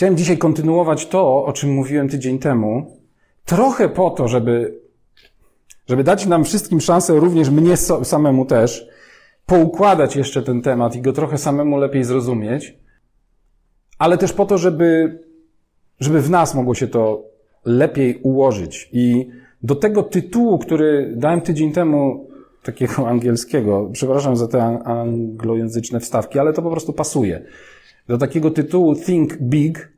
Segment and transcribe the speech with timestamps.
[0.00, 2.96] Chciałem dzisiaj kontynuować to, o czym mówiłem tydzień temu,
[3.44, 4.80] trochę po to, żeby,
[5.88, 8.88] żeby dać nam wszystkim szansę, również mnie samemu też,
[9.46, 12.78] poukładać jeszcze ten temat i go trochę samemu lepiej zrozumieć,
[13.98, 15.18] ale też po to, żeby,
[16.00, 17.24] żeby w nas mogło się to
[17.64, 18.88] lepiej ułożyć.
[18.92, 19.30] I
[19.62, 22.28] do tego tytułu, który dałem tydzień temu,
[22.62, 27.44] takiego angielskiego, przepraszam za te anglojęzyczne wstawki, ale to po prostu pasuje.
[28.10, 29.92] Do takiego tytułu Think Big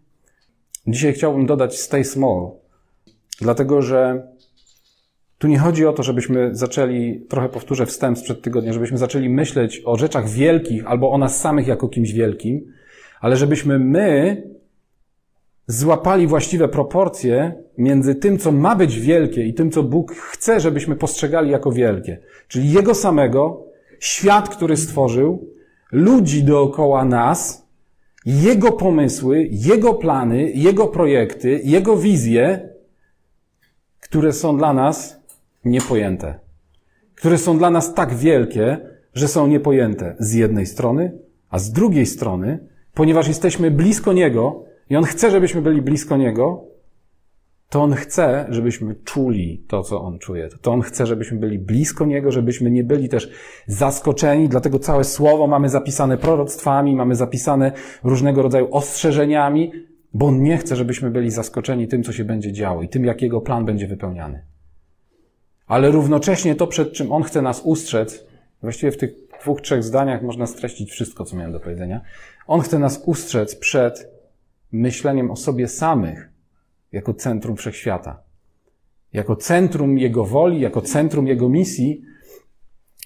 [0.87, 2.51] dzisiaj chciałbym dodać Stay Small,
[3.41, 4.29] dlatego że
[5.39, 9.83] tu nie chodzi o to, żebyśmy zaczęli, trochę powtórzę wstęp sprzed tygodnia, żebyśmy zaczęli myśleć
[9.85, 12.73] o rzeczach wielkich albo o nas samych jako kimś wielkim,
[13.21, 14.43] ale żebyśmy my
[15.67, 20.97] złapali właściwe proporcje między tym, co ma być wielkie i tym, co Bóg chce, żebyśmy
[20.97, 22.19] postrzegali jako wielkie.
[22.49, 23.65] Czyli Jego samego,
[24.01, 25.49] świat, który stworzył,
[25.93, 27.62] ludzi dookoła nas,
[28.27, 32.69] Jego pomysły, Jego plany, Jego projekty, Jego wizje,
[34.01, 35.21] które są dla nas
[35.65, 36.35] niepojęte.
[37.15, 38.79] Które są dla nas tak wielkie,
[39.15, 41.19] że są niepojęte z jednej strony,
[41.51, 42.59] a z drugiej strony,
[42.95, 46.65] ponieważ jesteśmy blisko Niego i On chce, żebyśmy byli blisko Niego,
[47.73, 50.49] to On chce, żebyśmy czuli to, co On czuje.
[50.61, 53.31] To On chce, żebyśmy byli blisko Niego, żebyśmy nie byli też
[53.67, 57.73] zaskoczeni, dlatego całe słowo mamy zapisane proroctwami, mamy zapisane
[58.05, 59.73] różnego rodzaju ostrzeżeniami,
[60.15, 63.23] bo On nie chce, żebyśmy byli zaskoczeni tym, co się będzie działo i tym, jak
[63.23, 64.45] Jego plan będzie wypełniany.
[65.67, 68.27] Ale równocześnie to, przed czym On chce nas ustrzec,
[68.63, 72.01] właściwie w tych dwóch, trzech zdaniach można streścić wszystko, co miałem do powiedzenia.
[72.47, 74.09] On chce nas ustrzec przed
[74.73, 76.32] myśleniem o sobie samych
[76.93, 78.23] jako centrum wszechświata.
[79.13, 82.03] Jako centrum Jego woli, jako centrum Jego misji.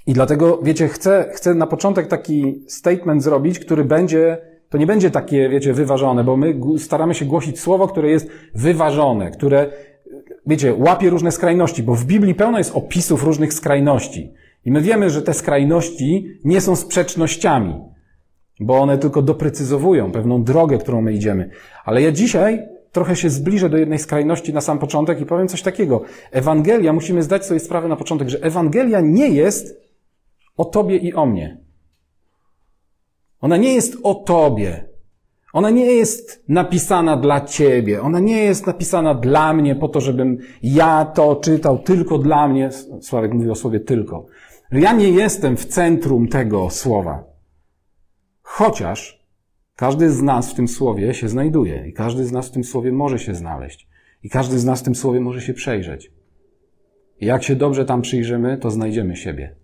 [0.06, 5.10] I dlatego, wiecie, chcę, chcę na początek taki statement zrobić, który będzie, to nie będzie
[5.10, 9.70] takie, wiecie, wyważone, bo my staramy się głosić słowo, które jest wyważone, które,
[10.46, 14.32] wiecie, łapie różne skrajności, bo w Biblii pełno jest opisów różnych skrajności.
[14.64, 17.74] I my wiemy, że te skrajności nie są sprzecznościami,
[18.60, 21.50] bo one tylko doprecyzowują pewną drogę, którą my idziemy.
[21.84, 25.62] Ale ja dzisiaj trochę się zbliżę do jednej skrajności na sam początek i powiem coś
[25.62, 26.02] takiego.
[26.30, 29.80] Ewangelia, musimy zdać sobie sprawę na początek, że Ewangelia nie jest
[30.56, 31.60] o Tobie i o mnie.
[33.40, 34.88] Ona nie jest o Tobie.
[35.52, 38.02] Ona nie jest napisana dla Ciebie.
[38.02, 42.70] Ona nie jest napisana dla mnie po to, żebym ja to czytał tylko dla mnie.
[43.00, 44.26] Sławek mówi o słowie tylko.
[44.72, 47.24] Ja nie jestem w centrum tego słowa.
[48.42, 49.15] Chociaż
[49.76, 52.92] każdy z nas w tym słowie się znajduje i każdy z nas w tym słowie
[52.92, 53.88] może się znaleźć
[54.22, 56.12] i każdy z nas w tym słowie może się przejrzeć.
[57.20, 59.54] I jak się dobrze tam przyjrzymy, to znajdziemy siebie.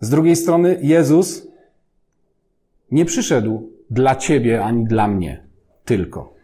[0.00, 1.48] Z drugiej strony Jezus
[2.90, 5.46] nie przyszedł dla ciebie ani dla mnie
[5.84, 6.34] tylko.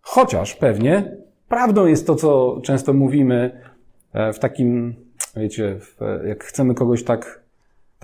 [0.00, 1.16] Chociaż pewnie
[1.48, 3.60] prawdą jest to, co często mówimy
[4.12, 4.94] e, w takim,
[5.36, 5.78] wiecie,
[6.26, 7.43] jak chcemy kogoś tak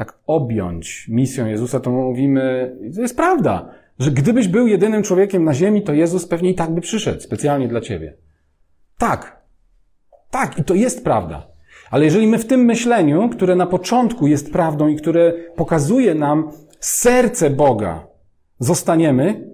[0.01, 3.69] tak objąć misją Jezusa, to mówimy, to jest prawda,
[3.99, 7.69] że gdybyś był jedynym człowiekiem na ziemi, to Jezus pewnie i tak by przyszedł specjalnie
[7.69, 8.15] dla ciebie.
[8.99, 9.41] Tak.
[10.31, 11.47] Tak, i to jest prawda.
[11.91, 16.51] Ale jeżeli my w tym myśleniu, które na początku jest prawdą i które pokazuje nam
[16.81, 18.07] serce Boga,
[18.59, 19.51] zostaniemy,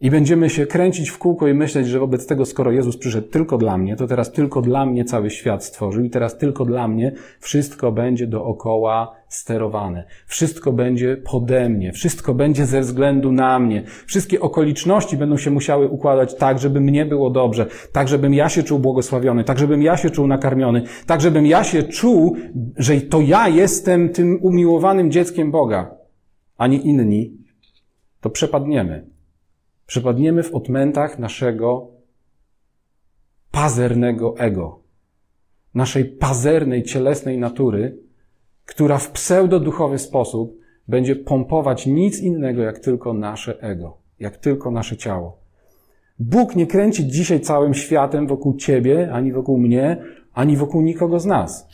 [0.00, 3.58] i będziemy się kręcić w kółko i myśleć, że wobec tego, skoro Jezus przyszedł tylko
[3.58, 7.12] dla mnie, to teraz tylko dla mnie cały świat stworzył i teraz tylko dla mnie
[7.40, 10.04] wszystko będzie dookoła sterowane.
[10.26, 11.92] Wszystko będzie pode mnie.
[11.92, 13.82] Wszystko będzie ze względu na mnie.
[14.06, 18.62] Wszystkie okoliczności będą się musiały układać tak, żeby mnie było dobrze, tak, żebym ja się
[18.62, 22.36] czuł błogosławiony, tak, żebym ja się czuł nakarmiony, tak, żebym ja się czuł,
[22.76, 25.94] że to ja jestem tym umiłowanym dzieckiem Boga,
[26.58, 27.38] a nie inni.
[28.20, 29.17] To przepadniemy
[29.88, 31.90] Przypadniemy w odmętach naszego
[33.50, 34.80] pazernego ego,
[35.74, 37.98] naszej pazernej, cielesnej natury,
[38.66, 44.96] która w pseudoduchowy sposób będzie pompować nic innego jak tylko nasze ego, jak tylko nasze
[44.96, 45.40] ciało.
[46.18, 50.02] Bóg nie kręci dzisiaj całym światem wokół ciebie, ani wokół mnie,
[50.32, 51.68] ani wokół nikogo z nas.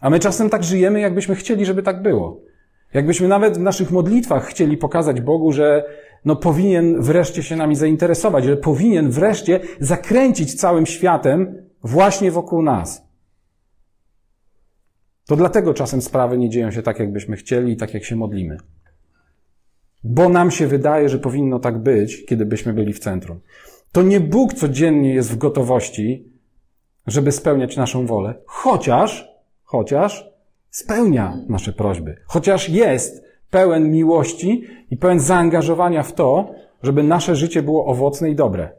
[0.00, 2.40] A my czasem tak żyjemy, jakbyśmy chcieli, żeby tak było.
[2.94, 5.84] Jakbyśmy nawet w naszych modlitwach chcieli pokazać Bogu, że
[6.24, 13.02] no powinien wreszcie się nami zainteresować, że powinien wreszcie zakręcić całym światem właśnie wokół nas.
[15.26, 18.56] To dlatego czasem sprawy nie dzieją się tak, jakbyśmy chcieli i tak, jak się modlimy.
[20.04, 23.40] Bo nam się wydaje, że powinno tak być, kiedy byśmy byli w centrum.
[23.92, 26.32] To nie Bóg codziennie jest w gotowości,
[27.06, 29.28] żeby spełniać naszą wolę, chociaż,
[29.62, 30.30] chociaż
[30.70, 37.62] spełnia nasze prośby, chociaż jest pełen miłości i pełen zaangażowania w to, żeby nasze życie
[37.62, 38.70] było owocne i dobre.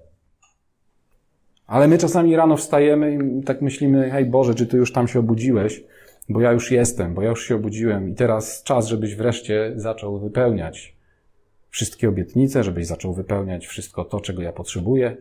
[1.67, 5.19] Ale my czasami rano wstajemy i tak myślimy, hej Boże, czy Ty już tam się
[5.19, 5.83] obudziłeś?
[6.29, 10.19] Bo ja już jestem, bo ja już się obudziłem i teraz czas, żebyś wreszcie zaczął
[10.19, 10.95] wypełniać
[11.69, 15.17] wszystkie obietnice, żebyś zaczął wypełniać wszystko to, czego ja potrzebuję.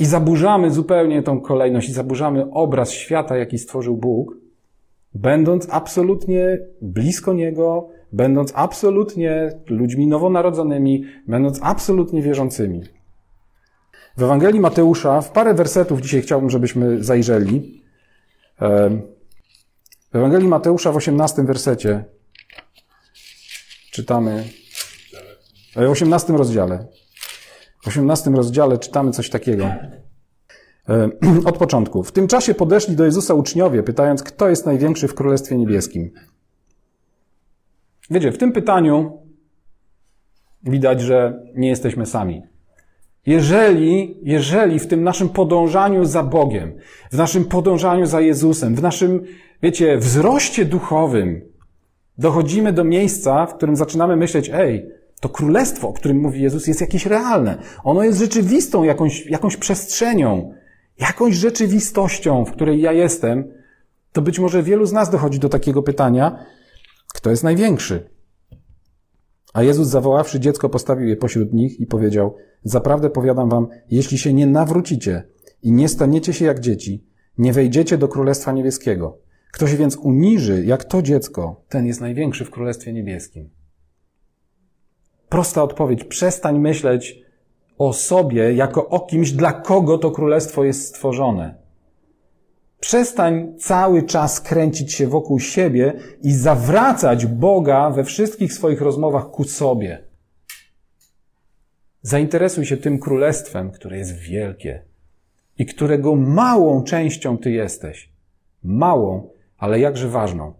[0.00, 4.45] I zaburzamy zupełnie tą kolejność i zaburzamy obraz świata, jaki stworzył Bóg,
[5.16, 12.82] będąc absolutnie blisko Niego, będąc absolutnie ludźmi nowonarodzonymi, będąc absolutnie wierzącymi.
[14.16, 17.82] W Ewangelii Mateusza, w parę wersetów dzisiaj chciałbym, żebyśmy zajrzeli.
[20.12, 22.04] W Ewangelii Mateusza w 18 wersecie
[23.90, 24.44] czytamy,
[25.76, 26.86] w 18 rozdziale,
[27.84, 29.70] w 18 rozdziale czytamy coś takiego.
[31.44, 32.02] Od początku.
[32.02, 36.10] W tym czasie podeszli do Jezusa uczniowie, pytając, kto jest największy w Królestwie Niebieskim.
[38.10, 39.18] Wiecie, w tym pytaniu
[40.62, 42.42] widać, że nie jesteśmy sami.
[43.26, 46.72] Jeżeli, jeżeli w tym naszym podążaniu za Bogiem,
[47.12, 49.22] w naszym podążaniu za Jezusem, w naszym,
[49.62, 51.40] wiecie, wzroście duchowym,
[52.18, 54.90] dochodzimy do miejsca, w którym zaczynamy myśleć, ej,
[55.20, 57.58] to królestwo, o którym mówi Jezus, jest jakieś realne.
[57.84, 60.54] Ono jest rzeczywistą jakąś, jakąś przestrzenią,
[60.98, 63.52] jakąś rzeczywistością, w której ja jestem,
[64.12, 66.46] to być może wielu z nas dochodzi do takiego pytania,
[67.14, 68.10] kto jest największy?
[69.52, 74.32] A Jezus zawoławszy dziecko, postawił je pośród nich i powiedział, zaprawdę powiadam wam, jeśli się
[74.32, 75.22] nie nawrócicie
[75.62, 77.06] i nie staniecie się jak dzieci,
[77.38, 79.18] nie wejdziecie do Królestwa Niebieskiego.
[79.52, 83.50] Kto się więc uniży jak to dziecko, ten jest największy w Królestwie Niebieskim.
[85.28, 86.04] Prosta odpowiedź.
[86.04, 87.25] Przestań myśleć
[87.78, 91.54] o sobie jako o kimś, dla kogo to królestwo jest stworzone.
[92.80, 95.92] Przestań cały czas kręcić się wokół siebie
[96.22, 100.04] i zawracać Boga we wszystkich swoich rozmowach ku sobie.
[102.02, 104.82] Zainteresuj się tym królestwem, które jest wielkie
[105.58, 108.12] i którego małą częścią ty jesteś.
[108.62, 110.54] Małą, ale jakże ważną.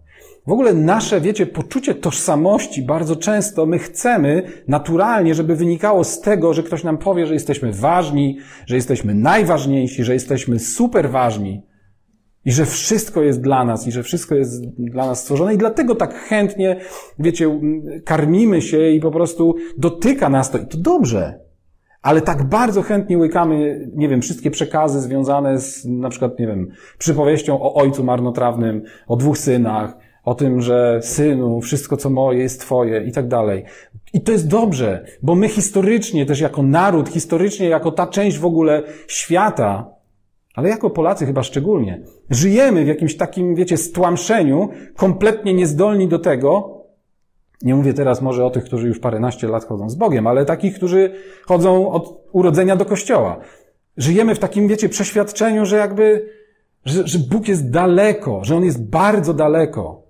[0.47, 6.53] W ogóle nasze, wiecie, poczucie tożsamości bardzo często my chcemy naturalnie, żeby wynikało z tego,
[6.53, 11.63] że ktoś nam powie, że jesteśmy ważni, że jesteśmy najważniejsi, że jesteśmy super ważni
[12.45, 15.95] i że wszystko jest dla nas i że wszystko jest dla nas stworzone i dlatego
[15.95, 16.79] tak chętnie,
[17.19, 17.59] wiecie,
[18.05, 21.39] karmimy się i po prostu dotyka nas to i to dobrze.
[22.01, 26.67] Ale tak bardzo chętnie łykamy, nie wiem, wszystkie przekazy związane z, na przykład, nie wiem,
[26.97, 32.61] przypowieścią o ojcu marnotrawnym, o dwóch synach, o tym, że synu, wszystko co moje jest
[32.61, 33.63] twoje i tak dalej.
[34.13, 38.45] I to jest dobrze, bo my historycznie, też jako naród, historycznie, jako ta część w
[38.45, 39.89] ogóle świata,
[40.55, 46.77] ale jako Polacy chyba szczególnie, żyjemy w jakimś takim, wiecie, stłamszeniu, kompletnie niezdolni do tego,
[47.61, 50.75] nie mówię teraz może o tych, którzy już paręnaście lat chodzą z Bogiem, ale takich,
[50.75, 51.11] którzy
[51.45, 53.37] chodzą od urodzenia do kościoła.
[53.97, 56.29] Żyjemy w takim, wiecie, przeświadczeniu, że jakby,
[56.85, 60.06] że, że Bóg jest daleko, że On jest bardzo daleko.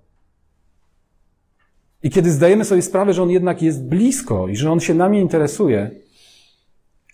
[2.02, 5.20] I kiedy zdajemy sobie sprawę, że On jednak jest blisko i że On się nami
[5.20, 5.90] interesuje,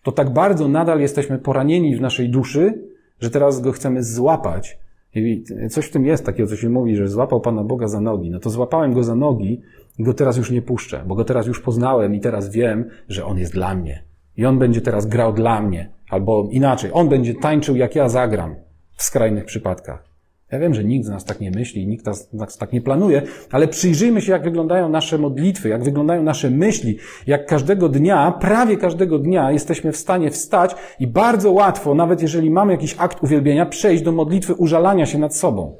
[0.03, 2.89] to tak bardzo nadal jesteśmy poranieni w naszej duszy,
[3.21, 4.79] że teraz Go chcemy złapać.
[5.15, 8.31] I coś w tym jest takiego, co się mówi, że złapał Pana Boga za nogi.
[8.31, 9.61] No to złapałem Go za nogi
[9.99, 13.25] i Go teraz już nie puszczę, bo Go teraz już poznałem i teraz wiem, że
[13.25, 14.05] On jest dla mnie.
[14.37, 15.91] I On będzie teraz grał dla mnie.
[16.11, 18.55] Albo inaczej, On będzie tańczył, jak ja zagram
[18.97, 20.14] w skrajnych przypadkach.
[20.53, 23.23] Ja wiem, że nikt z nas tak nie myśli, nikt nas, nas tak nie planuje,
[23.51, 28.77] ale przyjrzyjmy się, jak wyglądają nasze modlitwy, jak wyglądają nasze myśli, jak każdego dnia, prawie
[28.77, 33.67] każdego dnia jesteśmy w stanie wstać i bardzo łatwo, nawet jeżeli mamy jakiś akt uwielbienia,
[33.67, 35.77] przejść do modlitwy użalania się nad sobą.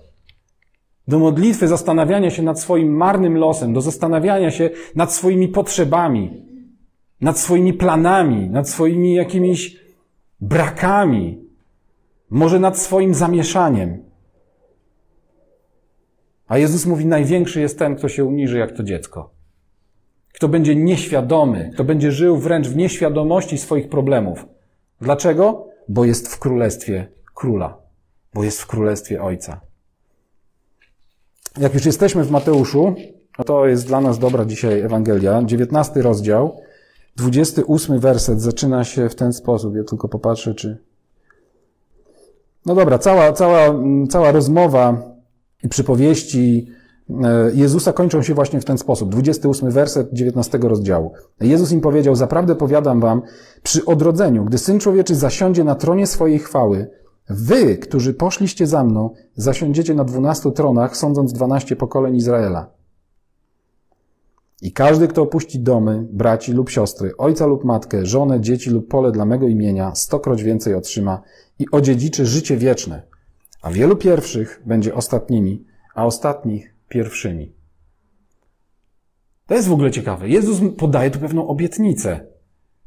[1.09, 6.47] Do modlitwy zastanawiania się nad swoim marnym losem, do zastanawiania się nad swoimi potrzebami,
[7.21, 9.77] nad swoimi planami, nad swoimi jakimiś
[10.41, 11.45] brakami,
[12.31, 14.04] może nad swoim zamieszaniem.
[16.55, 19.31] A Jezus mówi, największy jest ten, kto się uniży jak to dziecko.
[20.33, 24.47] Kto będzie nieświadomy, kto będzie żył wręcz w nieświadomości swoich problemów.
[25.01, 25.67] Dlaczego?
[25.89, 27.77] Bo jest w królestwie króla,
[28.35, 29.61] bo jest w królestwie ojca.
[31.59, 32.95] Jak już jesteśmy w Mateuszu,
[33.47, 36.61] to jest dla nas dobra dzisiaj Ewangelia, 19 rozdział,
[37.17, 39.77] 28 werset zaczyna się w ten sposób.
[39.77, 40.79] Ja tylko popatrzę, czy.
[42.67, 43.75] No dobra, cała, cała,
[44.11, 45.14] cała rozmowa
[45.69, 46.67] przypowieści
[47.11, 49.11] e, Jezusa kończą się właśnie w ten sposób.
[49.11, 51.13] 28 werset 19 rozdziału.
[51.41, 53.23] Jezus im powiedział, zaprawdę powiadam wam,
[53.63, 56.91] przy odrodzeniu, gdy Syn Człowieczy zasiądzie na tronie swojej chwały,
[57.29, 62.71] wy, którzy poszliście za mną, zasiądziecie na dwunastu tronach, sądząc dwanaście pokoleń Izraela.
[64.63, 69.13] I każdy, kto opuści domy, braci lub siostry, ojca lub matkę, żonę, dzieci lub pole
[69.13, 71.23] dla mego imienia, stokroć więcej otrzyma
[71.59, 73.03] i odziedziczy życie wieczne.
[73.65, 77.53] A wielu pierwszych będzie ostatnimi, a ostatnich pierwszymi.
[79.47, 80.29] To jest w ogóle ciekawe.
[80.29, 82.21] Jezus podaje tu pewną obietnicę,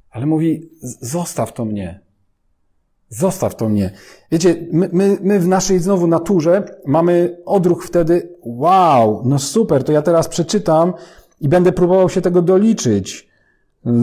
[0.10, 0.70] ale mówi:
[1.02, 2.00] Zostaw to mnie.
[3.10, 3.92] Zostaw to mnie.
[4.32, 9.92] Wiecie, my, my, my w naszej znowu naturze mamy odruch wtedy, wow, no super, to
[9.92, 10.94] ja teraz przeczytam
[11.42, 13.28] i będę próbował się tego doliczyć.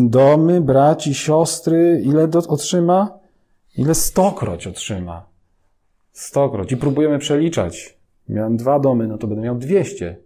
[0.09, 3.19] Domy, braci, siostry, ile do, otrzyma?
[3.77, 5.34] Ile stokroć otrzyma?
[6.15, 6.73] Stokroć.
[6.73, 7.99] I próbujemy przeliczać.
[8.29, 10.17] Miałem dwa domy, no to będę miał dwieście.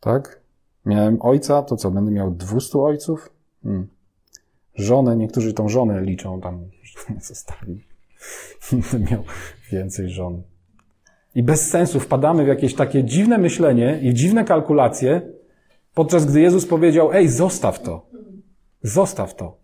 [0.00, 0.40] Tak?
[0.86, 3.30] Miałem ojca, to co, będę miał dwustu ojców?
[3.62, 3.86] Hmm.
[4.74, 6.64] Żonę, niektórzy tą żonę liczą tam,
[7.30, 7.84] zostali.
[8.72, 9.24] Będę miał
[9.72, 10.42] więcej żon.
[11.34, 15.22] I bez sensu wpadamy w jakieś takie dziwne myślenie i dziwne kalkulacje,
[15.94, 18.06] podczas gdy Jezus powiedział, ej, zostaw to.
[18.82, 19.56] Zostaw to.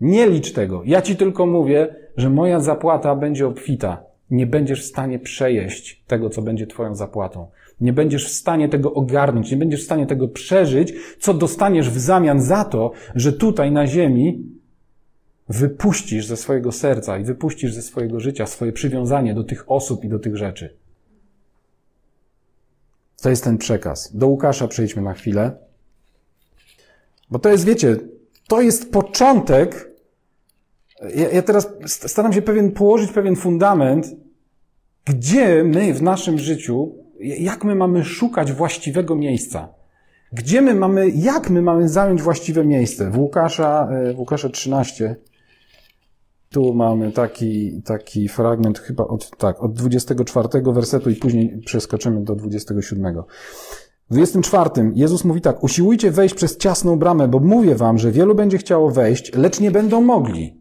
[0.00, 0.82] Nie licz tego.
[0.84, 4.07] Ja ci tylko mówię, że moja zapłata będzie obfita.
[4.30, 7.46] Nie będziesz w stanie przejeść tego, co będzie twoją zapłatą.
[7.80, 11.98] Nie będziesz w stanie tego ogarnąć, nie będziesz w stanie tego przeżyć, co dostaniesz w
[11.98, 14.44] zamian za to, że tutaj na ziemi
[15.48, 20.08] wypuścisz ze swojego serca i wypuścisz ze swojego życia swoje przywiązanie do tych osób i
[20.08, 20.76] do tych rzeczy.
[23.22, 24.16] To jest ten przekaz.
[24.16, 25.56] Do Łukasza przejdźmy na chwilę.
[27.30, 27.96] Bo to jest, wiecie,
[28.48, 29.87] to jest początek.
[31.14, 34.16] Ja, ja teraz staram się pewien, położyć pewien fundament,
[35.04, 39.68] gdzie my w naszym życiu, jak my mamy szukać właściwego miejsca.
[40.32, 43.10] Gdzie my mamy, jak my mamy zająć właściwe miejsce?
[43.10, 45.16] W Łukasza, e, w Łukasza 13,
[46.50, 52.34] tu mamy taki, taki fragment chyba od, tak, od 24 wersetu i później przeskoczymy do
[52.34, 53.22] 27.
[54.10, 58.34] W 24 Jezus mówi tak, usiłujcie wejść przez ciasną bramę, bo mówię wam, że wielu
[58.34, 60.57] będzie chciało wejść, lecz nie będą mogli.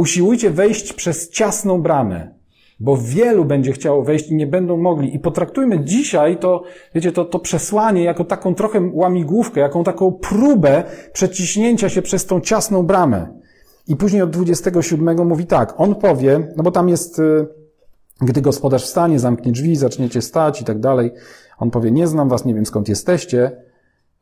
[0.00, 2.34] Usiłujcie wejść przez ciasną bramę,
[2.80, 5.14] bo wielu będzie chciało wejść i nie będą mogli.
[5.14, 6.62] I potraktujmy dzisiaj to,
[6.94, 12.40] wiecie, to, to przesłanie jako taką trochę łamigłówkę, jaką taką próbę przeciśnięcia się przez tą
[12.40, 13.40] ciasną bramę.
[13.88, 17.46] I później od 27 mówi tak, on powie, no bo tam jest, y,
[18.20, 21.10] gdy gospodarz wstanie, zamknie drzwi, zaczniecie stać i tak dalej.
[21.58, 23.52] On powie, nie znam was, nie wiem skąd jesteście.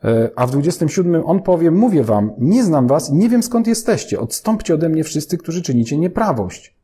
[0.04, 4.20] Y, a w 27 on powie, mówię wam, nie znam was, nie wiem skąd jesteście.
[4.20, 6.76] Odstąpcie ode mnie wszyscy, którzy czynicie nieprawość.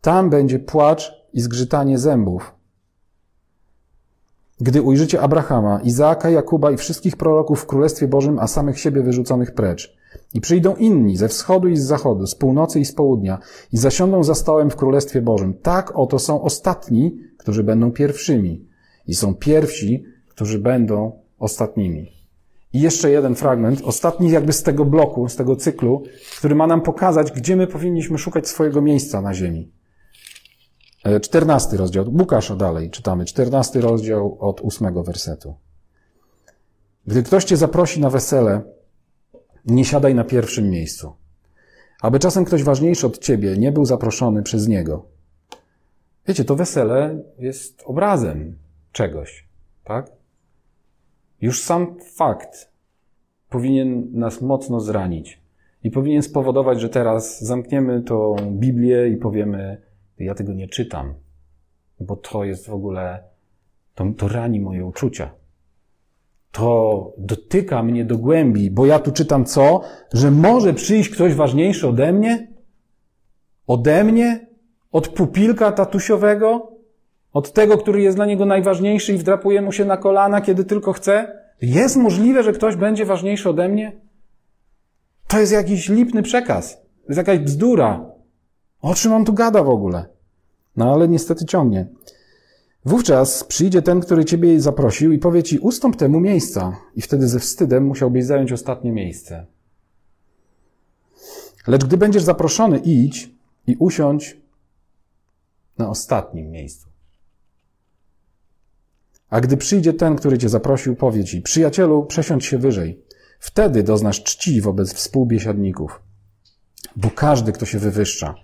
[0.00, 2.54] Tam będzie płacz i zgrzytanie zębów.
[4.60, 9.54] Gdy ujrzycie Abrahama, Izaaka, Jakuba i wszystkich proroków w Królestwie Bożym, a samych siebie wyrzuconych
[9.54, 9.96] precz.
[10.34, 13.38] I przyjdą inni ze wschodu i z zachodu, z północy i z południa
[13.72, 15.54] i zasiądą za stołem w Królestwie Bożym.
[15.54, 18.68] Tak oto są ostatni, którzy będą pierwszymi
[19.06, 22.12] i są pierwsi, którzy będą ostatnimi.
[22.72, 26.02] I jeszcze jeden fragment, ostatni jakby z tego bloku, z tego cyklu,
[26.38, 29.72] który ma nam pokazać, gdzie my powinniśmy szukać swojego miejsca na ziemi.
[31.04, 35.54] E, czternasty rozdział, Łukasza dalej czytamy, czternasty rozdział od ósmego wersetu.
[37.06, 38.62] Gdy ktoś cię zaprosi na wesele,
[39.64, 41.12] nie siadaj na pierwszym miejscu.
[42.02, 45.06] Aby czasem ktoś ważniejszy od ciebie nie był zaproszony przez niego.
[46.26, 48.58] Wiecie, to wesele jest obrazem
[48.92, 49.48] czegoś,
[49.84, 50.17] tak?
[51.40, 52.72] Już sam fakt
[53.50, 55.40] powinien nas mocno zranić
[55.84, 59.82] i powinien spowodować, że teraz zamkniemy tą Biblię i powiemy,
[60.18, 61.14] ja tego nie czytam,
[62.00, 63.22] bo to jest w ogóle,
[63.94, 65.30] to, to rani moje uczucia
[66.52, 69.80] to dotyka mnie do głębi, bo ja tu czytam co?
[70.12, 72.48] Że może przyjść ktoś ważniejszy ode mnie?
[73.66, 74.46] Ode mnie?
[74.92, 76.72] Od pupilka tatusiowego?
[77.38, 80.92] Od tego, który jest dla niego najważniejszy i wdrapuje mu się na kolana, kiedy tylko
[80.92, 81.42] chce?
[81.62, 84.00] Jest możliwe, że ktoś będzie ważniejszy ode mnie?
[85.28, 86.76] To jest jakiś lipny przekaz.
[86.76, 88.10] To jest jakaś bzdura.
[88.80, 90.06] O czym on tu gada w ogóle?
[90.76, 91.86] No ale niestety ciągnie.
[92.84, 96.76] Wówczas przyjdzie ten, który ciebie zaprosił i powie ci, ustąp temu miejsca.
[96.96, 99.46] I wtedy ze wstydem musiałbyś zająć ostatnie miejsce.
[101.66, 103.30] Lecz gdy będziesz zaproszony, idź
[103.66, 104.36] i usiądź
[105.78, 106.87] na ostatnim miejscu.
[109.30, 113.02] A gdy przyjdzie ten, który cię zaprosił, powie ci, przyjacielu, przesiądź się wyżej.
[113.40, 116.02] Wtedy doznasz czci wobec współbiesiadników.
[116.96, 118.34] Bo każdy, kto się wywyższa,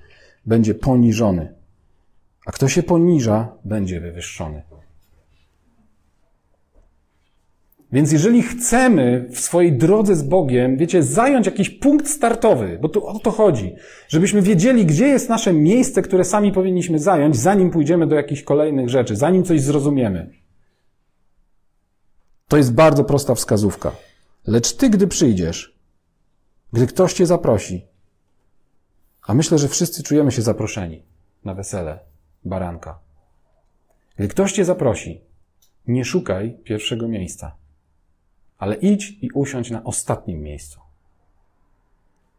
[0.47, 1.55] będzie poniżony,
[2.47, 4.63] a kto się poniża, będzie wywyższony.
[7.93, 13.07] Więc jeżeli chcemy w swojej drodze z Bogiem, wiecie, zająć jakiś punkt startowy, bo tu
[13.07, 13.75] o to chodzi,
[14.09, 18.89] żebyśmy wiedzieli, gdzie jest nasze miejsce, które sami powinniśmy zająć, zanim pójdziemy do jakichś kolejnych
[18.89, 20.44] rzeczy, zanim coś zrozumiemy.
[22.49, 23.93] To jest bardzo prosta wskazówka.
[24.47, 25.79] Lecz ty, gdy przyjdziesz,
[26.73, 27.87] gdy ktoś cię zaprosi,
[29.27, 31.03] a myślę, że wszyscy czujemy się zaproszeni
[31.45, 31.99] na wesele
[32.45, 32.99] baranka.
[34.17, 35.21] Gdy ktoś cię zaprosi,
[35.87, 37.57] nie szukaj pierwszego miejsca,
[38.59, 40.81] ale idź i usiądź na ostatnim miejscu.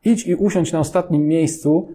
[0.04, 1.90] Idź i usiądź na ostatnim miejscu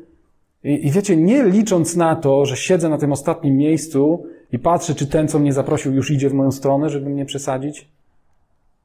[0.64, 4.94] i, i wiecie, nie licząc na to, że siedzę na tym ostatnim miejscu i patrzę,
[4.94, 7.88] czy ten, co mnie zaprosił, już idzie w moją stronę, żeby mnie przesadzić.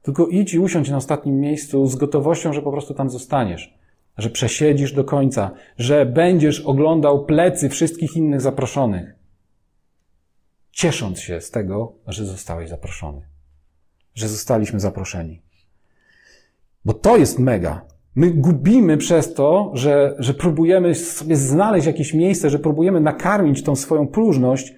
[0.06, 3.74] Tylko idź i usiądź na ostatnim miejscu z gotowością, że po prostu tam zostaniesz,
[4.18, 9.14] że przesiedzisz do końca, że będziesz oglądał plecy wszystkich innych zaproszonych,
[10.70, 13.20] ciesząc się z tego, że zostałeś zaproszony,
[14.14, 15.42] że zostaliśmy zaproszeni.
[16.84, 17.84] Bo to jest mega.
[18.14, 23.76] My gubimy przez to, że, że próbujemy sobie znaleźć jakieś miejsce, że próbujemy nakarmić tą
[23.76, 24.74] swoją próżność,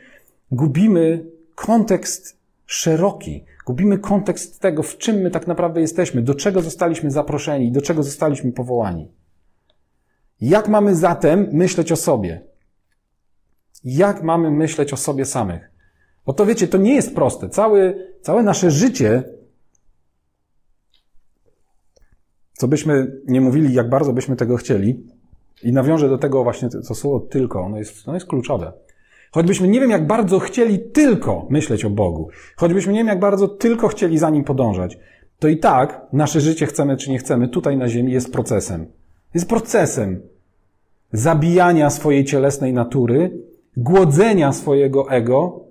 [0.51, 7.11] gubimy kontekst szeroki, gubimy kontekst tego, w czym my tak naprawdę jesteśmy, do czego zostaliśmy
[7.11, 9.13] zaproszeni, do czego zostaliśmy powołani.
[10.41, 12.45] Jak mamy zatem myśleć o sobie?
[13.85, 15.71] Jak mamy myśleć o sobie samych?
[16.27, 17.49] Bo to wiecie, to nie jest proste.
[17.49, 19.25] Całe, całe nasze życie
[22.53, 25.07] co byśmy nie mówili, jak bardzo byśmy tego chcieli,
[25.63, 28.73] i nawiążę do tego właśnie to słowo tylko, ono jest, ono jest kluczowe.
[29.31, 33.49] Choćbyśmy nie wiem, jak bardzo chcieli tylko myśleć o Bogu, choćbyśmy nie wiem, jak bardzo
[33.49, 34.99] tylko chcieli za Nim podążać,
[35.39, 38.87] to i tak nasze życie, chcemy czy nie chcemy, tutaj na ziemi jest procesem.
[39.35, 40.23] Jest procesem
[41.13, 43.43] zabijania swojej cielesnej natury,
[43.77, 45.65] głodzenia swojego ego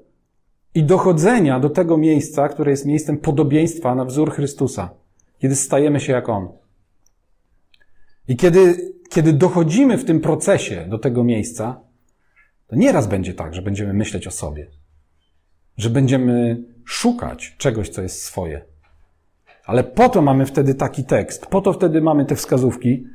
[0.76, 4.90] i dochodzenia do tego miejsca, które jest miejscem podobieństwa na wzór Chrystusa,
[5.40, 6.48] kiedy stajemy się jak On.
[8.28, 11.87] I kiedy, kiedy dochodzimy w tym procesie do tego miejsca,
[12.68, 14.68] to nieraz będzie tak, że będziemy myśleć o sobie,
[15.78, 18.66] że będziemy szukać czegoś, co jest swoje.
[19.66, 23.08] Ale po to mamy wtedy taki tekst, po to wtedy mamy te wskazówki,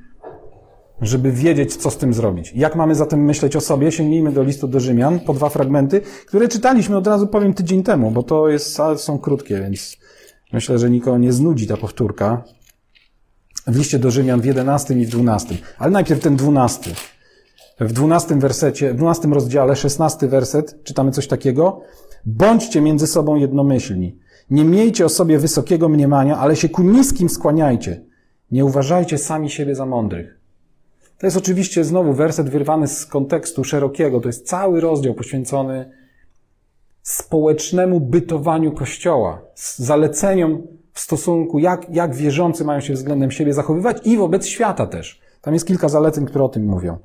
[1.01, 2.53] żeby wiedzieć, co z tym zrobić.
[2.55, 3.93] Jak mamy zatem myśleć o sobie?
[3.93, 8.11] Sięgnijmy do listu do Rzymian, po dwa fragmenty, które czytaliśmy od razu, powiem, tydzień temu,
[8.11, 9.97] bo to jest, są krótkie, więc
[10.53, 12.45] myślę, że nikogo nie znudzi ta powtórka
[13.67, 15.57] w liście do Rzymian w 11 i w 12.
[15.79, 16.91] Ale najpierw ten 12.
[17.81, 21.81] W 12 wersecie, w 12 rozdziale, 16 werset, czytamy coś takiego.
[22.27, 24.19] Bądźcie między sobą jednomyślni.
[24.51, 28.05] Nie miejcie o sobie wysokiego mniemania, ale się ku niskim skłaniajcie.
[28.51, 30.41] Nie uważajcie sami siebie za mądrych.
[31.19, 34.21] To jest oczywiście znowu werset wyrwany z kontekstu szerokiego.
[34.21, 35.91] To jest cały rozdział poświęcony
[37.03, 39.43] społecznemu bytowaniu Kościoła,
[39.77, 45.21] zaleceniom w stosunku, jak, jak wierzący mają się względem siebie zachowywać i wobec świata też.
[45.41, 46.99] Tam jest kilka zaleceń, które o tym mówią.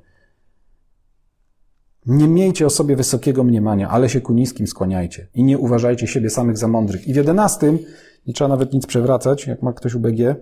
[2.08, 6.30] Nie miejcie o sobie wysokiego mniemania, ale się ku niskim skłaniajcie i nie uważajcie siebie
[6.30, 7.08] samych za mądrych.
[7.08, 7.80] I w jedenastym,
[8.28, 10.36] nie trzeba nawet nic przewracać, jak ma ktoś UBG,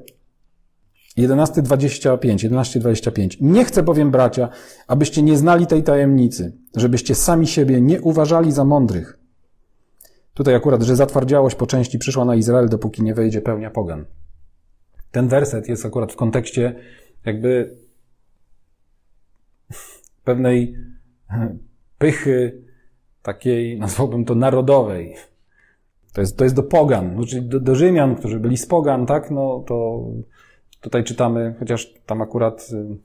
[1.18, 3.38] 11.25, 11.25.
[3.42, 4.50] Nie chcę bowiem, bracia,
[4.88, 9.20] abyście nie znali tej tajemnicy, żebyście sami siebie nie uważali za mądrych,
[10.36, 14.06] Tutaj akurat, że zatwardziałość po części przyszła na Izrael, dopóki nie wejdzie pełnia pogan.
[15.12, 16.76] Ten werset jest akurat w kontekście
[17.26, 17.78] jakby
[20.24, 20.78] pewnej
[21.98, 22.62] pychy
[23.22, 25.16] takiej, nazwałbym to narodowej.
[26.14, 29.06] To jest, to jest do pogan, no, czyli do, do Rzymian, którzy byli z pogan,
[29.06, 29.32] tak?
[29.32, 30.06] No to
[30.82, 32.98] tutaj czytamy, chociaż tam akurat y,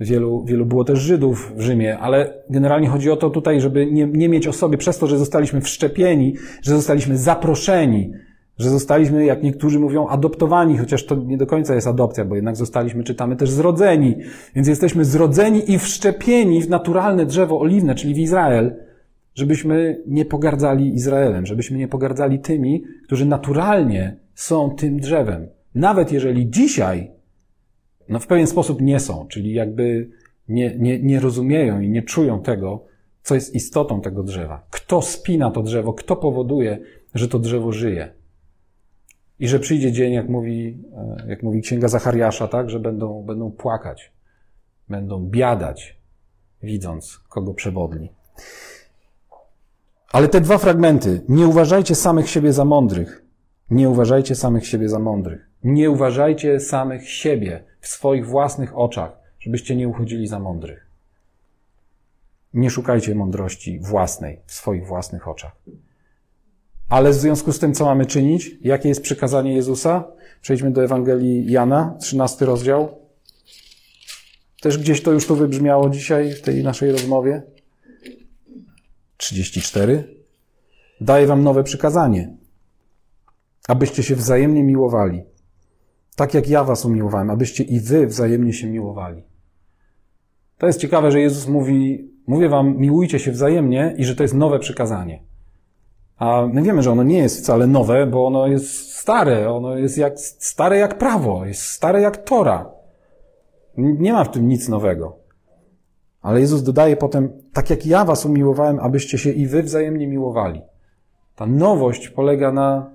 [0.00, 4.06] Wielu, wielu było też Żydów w Rzymie, ale generalnie chodzi o to tutaj, żeby nie,
[4.06, 8.12] nie mieć o sobie przez to, że zostaliśmy wszczepieni, że zostaliśmy zaproszeni,
[8.58, 12.56] że zostaliśmy, jak niektórzy mówią, adoptowani, chociaż to nie do końca jest adopcja, bo jednak
[12.56, 14.16] zostaliśmy, czytamy, też zrodzeni.
[14.54, 18.76] Więc jesteśmy zrodzeni i wszczepieni w naturalne drzewo oliwne, czyli w Izrael,
[19.34, 25.48] żebyśmy nie pogardzali Izraelem, żebyśmy nie pogardzali tymi, którzy naturalnie są tym drzewem.
[25.74, 27.10] Nawet jeżeli dzisiaj
[28.08, 30.10] no w pewien sposób nie są, czyli jakby
[30.48, 32.84] nie, nie, nie rozumieją i nie czują tego,
[33.22, 34.66] co jest istotą tego drzewa.
[34.70, 36.78] Kto spina to drzewo, kto powoduje,
[37.14, 38.17] że to drzewo żyje.
[39.38, 43.50] I że przyjdzie dzień, jak mówi, e, jak mówi księga Zachariasza, tak, że będą, będą
[43.50, 44.12] płakać,
[44.88, 45.98] będą biadać,
[46.62, 48.12] widząc, kogo przewodni.
[50.12, 53.24] Ale te dwa fragmenty, nie uważajcie samych siebie za mądrych.
[53.70, 55.50] Nie uważajcie samych siebie za mądrych.
[55.64, 60.86] Nie uważajcie samych siebie w swoich własnych oczach, żebyście nie uchodzili za mądrych.
[62.54, 65.56] Nie szukajcie mądrości własnej w swoich własnych oczach.
[66.88, 68.50] Ale w związku z tym, co mamy czynić?
[68.60, 70.04] Jakie jest przykazanie Jezusa?
[70.40, 72.98] Przejdźmy do Ewangelii Jana, 13 rozdział.
[74.60, 77.42] Też gdzieś to już tu wybrzmiało dzisiaj w tej naszej rozmowie.
[79.16, 80.14] 34.
[81.00, 82.36] Daję wam nowe przykazanie.
[83.68, 85.22] abyście się wzajemnie miłowali.
[86.16, 89.22] Tak jak ja was umiłowałem, abyście i wy wzajemnie się miłowali.
[90.58, 94.34] To jest ciekawe, że Jezus mówi, mówię wam, miłujcie się wzajemnie i że to jest
[94.34, 95.22] nowe przykazanie.
[96.18, 99.98] A my wiemy, że ono nie jest wcale nowe, bo ono jest stare, ono jest
[99.98, 102.70] jak, stare jak prawo, jest stare jak Tora.
[103.76, 105.16] Nie ma w tym nic nowego.
[106.22, 110.62] Ale Jezus dodaje potem, tak jak ja was umiłowałem, abyście się i wy wzajemnie miłowali.
[111.36, 112.90] Ta nowość polega na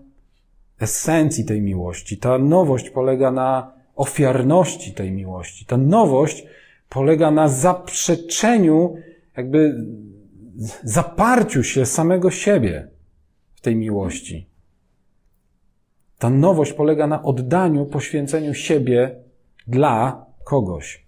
[0.80, 2.18] esencji tej miłości.
[2.18, 5.66] Ta nowość polega na ofiarności tej miłości.
[5.66, 6.46] Ta nowość
[6.90, 8.96] polega na zaprzeczeniu,
[9.38, 9.76] jakby
[10.84, 12.93] zaparciu się samego siebie
[13.64, 14.48] tej miłości.
[16.20, 19.16] Ta nowość polega na oddaniu, poświęceniu siebie
[19.68, 21.04] dla kogoś.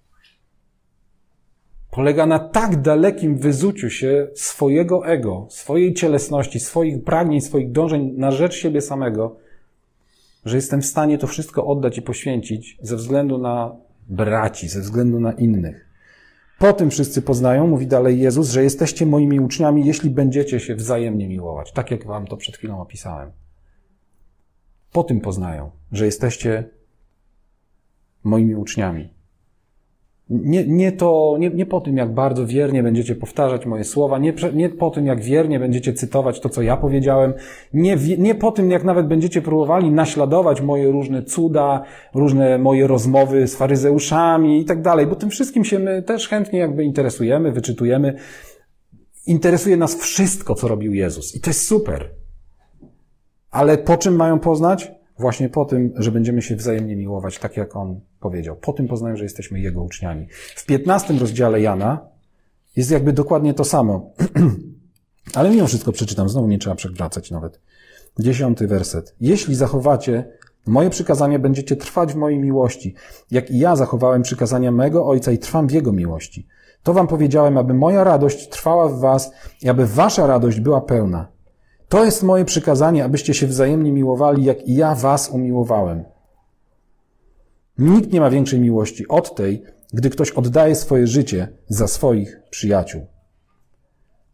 [1.91, 8.32] Polega na tak dalekim wyzuciu się swojego ego, swojej cielesności, swoich pragnień, swoich dążeń na
[8.32, 9.38] rzecz siebie samego,
[10.46, 13.76] że jestem w stanie to wszystko oddać i poświęcić ze względu na
[14.08, 15.85] braci, ze względu na innych.
[16.60, 21.28] Po tym wszyscy poznają, mówi dalej Jezus, że jesteście moimi uczniami, jeśli będziecie się wzajemnie
[21.28, 23.32] miłować, tak jak wam to przed chwilą opisałem.
[24.91, 26.70] Po tym poznają, że jesteście
[28.24, 29.14] moimi uczniami.
[30.29, 34.33] Nie, nie, to, nie, nie po tym, jak bardzo wiernie będziecie powtarzać moje słowa, nie,
[34.53, 37.33] nie po tym, jak wiernie będziecie cytować to, co ja powiedziałem,
[37.73, 41.83] nie, nie po tym, jak nawet będziecie próbowali naśladować moje różne cuda,
[42.13, 46.59] różne moje rozmowy z faryzeuszami i tak dalej, bo tym wszystkim się my też chętnie
[46.59, 48.15] jakby interesujemy, wyczytujemy.
[49.27, 52.09] Interesuje nas wszystko, co robił Jezus i to jest super.
[53.51, 54.91] Ale po czym mają poznać?
[55.19, 58.56] Właśnie po tym, że będziemy się wzajemnie miłować, tak jak on powiedział.
[58.56, 60.28] Po tym poznają, że jesteśmy jego uczniami.
[60.56, 62.08] W 15 rozdziale Jana
[62.75, 64.12] jest jakby dokładnie to samo.
[65.36, 67.60] Ale mimo wszystko przeczytam, znowu nie trzeba przewracać nawet.
[68.19, 69.15] Dziesiąty werset.
[69.21, 70.25] Jeśli zachowacie
[70.65, 72.95] moje przykazania, będziecie trwać w mojej miłości,
[73.32, 76.47] jak i ja zachowałem przykazania mego Ojca i trwam w Jego miłości.
[76.84, 81.35] To wam powiedziałem, aby moja radość trwała w was i aby wasza radość była pełna.
[81.89, 86.04] To jest moje przykazanie, abyście się wzajemnie miłowali, jak i ja was umiłowałem.
[87.78, 93.06] Nikt nie ma większej miłości od tej, gdy ktoś oddaje swoje życie za swoich przyjaciół.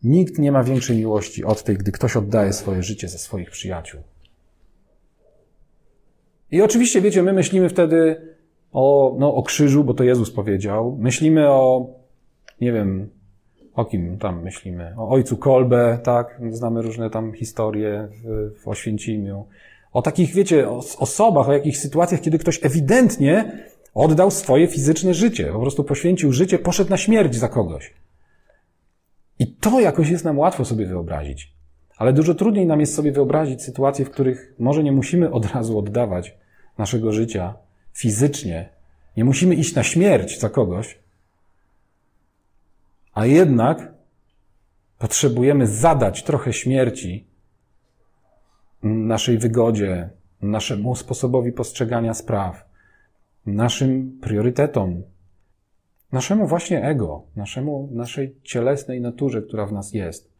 [0.04, 4.02] Nikt nie ma większej miłości od tej, gdy ktoś oddaje swoje życie za swoich przyjaciół.
[6.52, 8.22] I oczywiście, wiecie, my myślimy wtedy
[8.72, 10.98] o, no, o krzyżu, bo to Jezus powiedział.
[11.00, 11.90] Myślimy o,
[12.62, 13.10] nie wiem,
[13.76, 14.94] o kim tam myślimy?
[14.98, 16.42] O ojcu Kolbe, tak?
[16.52, 19.46] Znamy różne tam historie w, w Oświęcimiu.
[19.94, 23.52] O takich, wiecie, o osobach, o jakichś sytuacjach, kiedy ktoś ewidentnie
[23.94, 25.52] oddał swoje fizyczne życie.
[25.54, 27.94] Po prostu poświęcił życie, poszedł na śmierć za kogoś.
[29.40, 31.54] I to jakoś jest nam łatwo sobie wyobrazić.
[31.98, 35.80] Ale dużo trudniej nam jest sobie wyobrazić sytuacje, w których może nie musimy od razu
[35.80, 36.38] oddawać
[36.78, 37.54] naszego życia
[37.94, 38.70] fizycznie.
[39.18, 41.00] Nie musimy iść na śmierć za kogoś,
[43.13, 43.93] a jednak
[44.97, 47.28] potrzebujemy zadać trochę śmierci
[48.84, 50.10] naszej wygodzie,
[50.41, 52.65] naszemu sposobowi postrzegania spraw,
[53.45, 55.04] naszym priorytetom,
[56.12, 60.32] naszemu właśnie ego, naszemu, naszej cielesnej naturze, która w nas jest.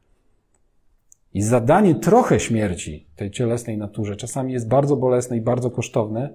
[1.34, 6.30] I zadanie trochę śmierci tej cielesnej naturze czasami jest bardzo bolesne i bardzo kosztowne,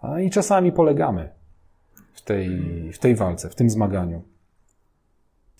[0.00, 1.28] a i czasami polegamy
[2.14, 2.50] w tej,
[2.92, 4.22] w tej walce, w tym zmaganiu.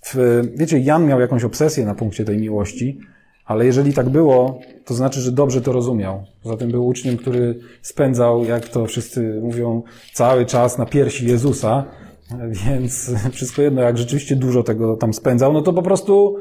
[0.02, 2.98] W, wiecie, Jan miał jakąś obsesję na punkcie tej miłości,
[3.44, 6.24] ale jeżeli tak było, to znaczy, że dobrze to rozumiał.
[6.44, 9.82] Zatem był uczniem, który spędzał, jak to wszyscy mówią,
[10.12, 11.84] cały czas na piersi Jezusa,
[12.48, 16.36] więc wszystko jedno, jak rzeczywiście dużo tego tam spędzał, no to po prostu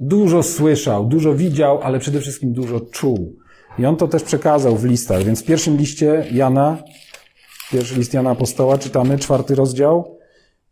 [0.00, 3.36] dużo słyszał, dużo widział, ale przede wszystkim dużo czuł.
[3.78, 5.24] I on to też przekazał w listach.
[5.24, 6.78] Więc w pierwszym liście Jana,
[7.72, 10.17] pierwszy list Jana Apostoła, czytamy czwarty rozdział,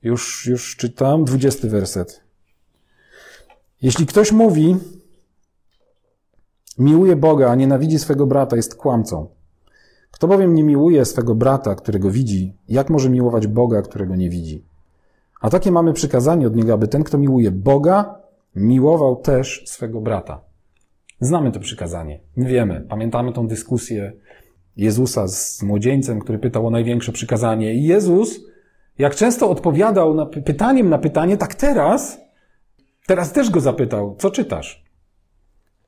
[0.07, 2.21] już, już czytam, dwudziesty werset.
[3.83, 4.77] Jeśli ktoś mówi,
[6.79, 9.29] miłuje Boga, a nienawidzi swego brata, jest kłamcą.
[10.11, 14.65] Kto bowiem nie miłuje swego brata, którego widzi, jak może miłować Boga, którego nie widzi?
[15.41, 18.15] A takie mamy przykazanie od niego, aby ten, kto miłuje Boga,
[18.55, 20.41] miłował też swego brata.
[21.21, 22.21] Znamy to przykazanie.
[22.37, 24.13] My wiemy, pamiętamy tą dyskusję
[24.77, 27.75] Jezusa z młodzieńcem, który pytał o największe przykazanie.
[27.75, 28.41] I Jezus
[28.99, 32.21] jak często odpowiadał na pytaniem na pytanie, tak teraz,
[33.07, 34.85] teraz też go zapytał, co czytasz?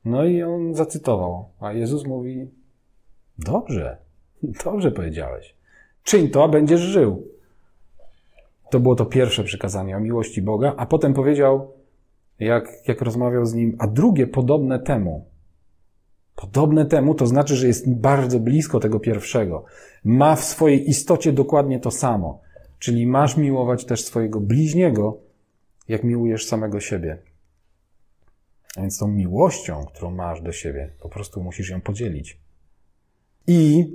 [0.05, 2.47] No i on zacytował, a Jezus mówi,
[3.37, 3.97] dobrze,
[4.65, 5.55] dobrze powiedziałeś.
[6.03, 7.27] Czyń to, a będziesz żył.
[8.69, 11.73] To było to pierwsze przykazanie o miłości Boga, a potem powiedział,
[12.39, 15.25] jak, jak rozmawiał z nim, a drugie podobne temu.
[16.35, 19.65] podobne temu, to znaczy, że jest bardzo blisko tego pierwszego.
[20.03, 22.41] Ma w swojej istocie dokładnie to samo.
[22.79, 25.17] Czyli masz miłować też swojego bliźniego,
[25.87, 27.17] jak miłujesz samego siebie.
[28.75, 32.39] A więc tą miłością, którą masz do siebie, po prostu musisz ją podzielić.
[33.47, 33.93] I,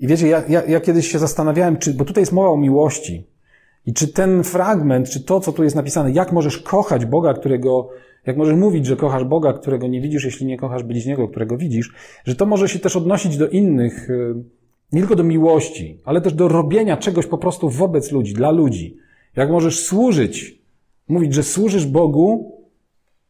[0.00, 3.26] i wiecie, ja, ja, ja kiedyś się zastanawiałem, czy, bo tutaj jest mowa o miłości.
[3.86, 7.88] I czy ten fragment, czy to, co tu jest napisane, jak możesz kochać Boga, którego,
[8.26, 11.94] jak możesz mówić, że kochasz Boga, którego nie widzisz, jeśli nie kochasz bliźniego, którego widzisz,
[12.24, 14.34] że to może się też odnosić do innych, y,
[14.92, 18.96] nie tylko do miłości, ale też do robienia czegoś po prostu wobec ludzi, dla ludzi.
[19.36, 20.58] Jak możesz służyć,
[21.08, 22.54] mówić, że służysz Bogu,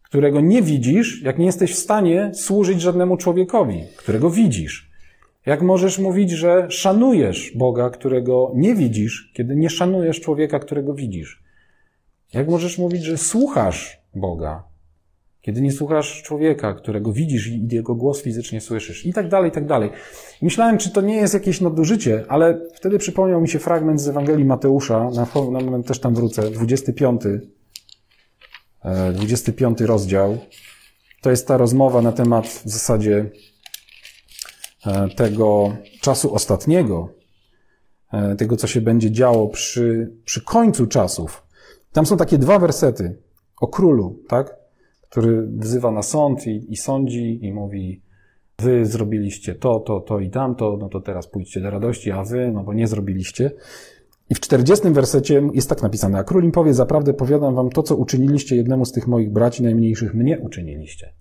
[0.03, 4.91] którego nie widzisz, jak nie jesteś w stanie służyć żadnemu człowiekowi, którego widzisz.
[5.47, 11.43] Jak możesz mówić, że szanujesz Boga, którego nie widzisz, kiedy nie szanujesz człowieka, którego widzisz?
[12.35, 14.65] Jak możesz mówić, że słuchasz Boga,
[15.45, 19.07] kiedy nie słuchasz człowieka, którego widzisz i jego głos fizycznie słyszysz?
[19.07, 19.91] I tak dalej, i tak dalej.
[20.43, 24.45] Myślałem, czy to nie jest jakieś nadużycie, ale wtedy przypomniał mi się fragment z Ewangelii
[24.45, 27.23] Mateusza, na, na moment też tam wrócę, 25,
[29.15, 30.39] 25 e, rozdział.
[31.23, 33.31] To jest ta rozmowa na temat w zasadzie
[34.87, 37.09] E, tego czasu ostatniego,
[38.13, 41.47] e, tego, co się będzie działo przy, przy końcu czasów.
[41.93, 43.19] Tam są takie dwa wersety
[43.61, 44.57] o królu, tak?
[45.15, 48.01] Który wzywa na sąd i, i sądzi i mówi,
[48.59, 52.51] wy zrobiliście to, to, to i tamto, no to teraz pójdźcie do radości, a wy,
[52.55, 53.51] no bo nie zrobiliście.
[54.31, 57.83] I w czterdziestym wersecie jest tak napisane, a król im powie, zaprawdę powiadam wam to,
[57.83, 61.13] co uczyniliście jednemu z tych moich braci najmniejszych, mnie uczyniliście.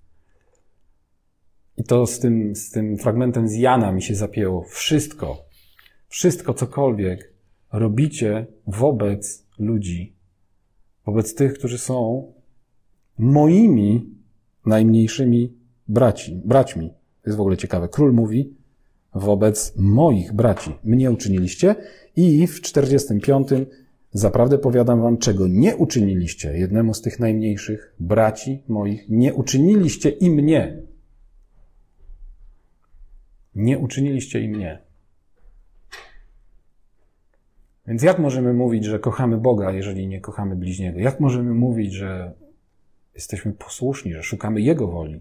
[1.76, 4.62] I to z tym, z tym fragmentem z Jana mi się zapięło.
[4.62, 5.44] Wszystko,
[6.08, 7.34] wszystko, cokolwiek
[7.72, 10.16] robicie wobec ludzi,
[11.06, 12.32] wobec tych, którzy są
[13.18, 14.10] moimi
[14.66, 15.52] najmniejszymi
[15.88, 16.88] braci, braćmi.
[17.22, 17.88] To jest w ogóle ciekawe.
[17.88, 18.54] Król mówi
[19.14, 20.70] wobec moich braci.
[20.84, 21.74] Mnie uczyniliście
[22.16, 23.48] i w 45
[24.12, 30.30] zaprawdę powiadam wam, czego nie uczyniliście jednemu z tych najmniejszych braci moich, nie uczyniliście i
[30.30, 30.82] mnie.
[33.54, 34.78] Nie uczyniliście i mnie.
[37.86, 40.98] Więc jak możemy mówić, że kochamy Boga, jeżeli nie kochamy bliźniego?
[40.98, 42.32] Jak możemy mówić, że
[43.14, 45.20] jesteśmy posłuszni, że szukamy Jego woli,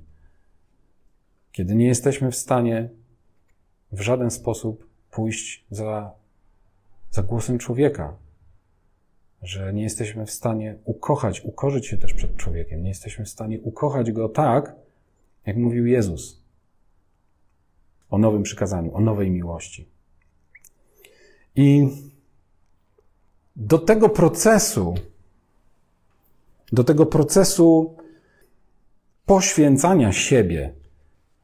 [1.51, 2.89] kiedy nie jesteśmy w stanie
[3.91, 6.11] w żaden sposób pójść za,
[7.11, 8.17] za głosem człowieka?
[9.41, 12.83] Że nie jesteśmy w stanie ukochać, ukorzyć się też przed człowiekiem.
[12.83, 14.75] Nie jesteśmy w stanie ukochać go tak,
[15.45, 16.43] jak mówił Jezus
[18.09, 19.87] o nowym przykazaniu, o nowej miłości.
[21.55, 21.89] I
[23.55, 24.95] do tego procesu,
[26.73, 27.95] do tego procesu
[29.25, 30.73] poświęcania siebie,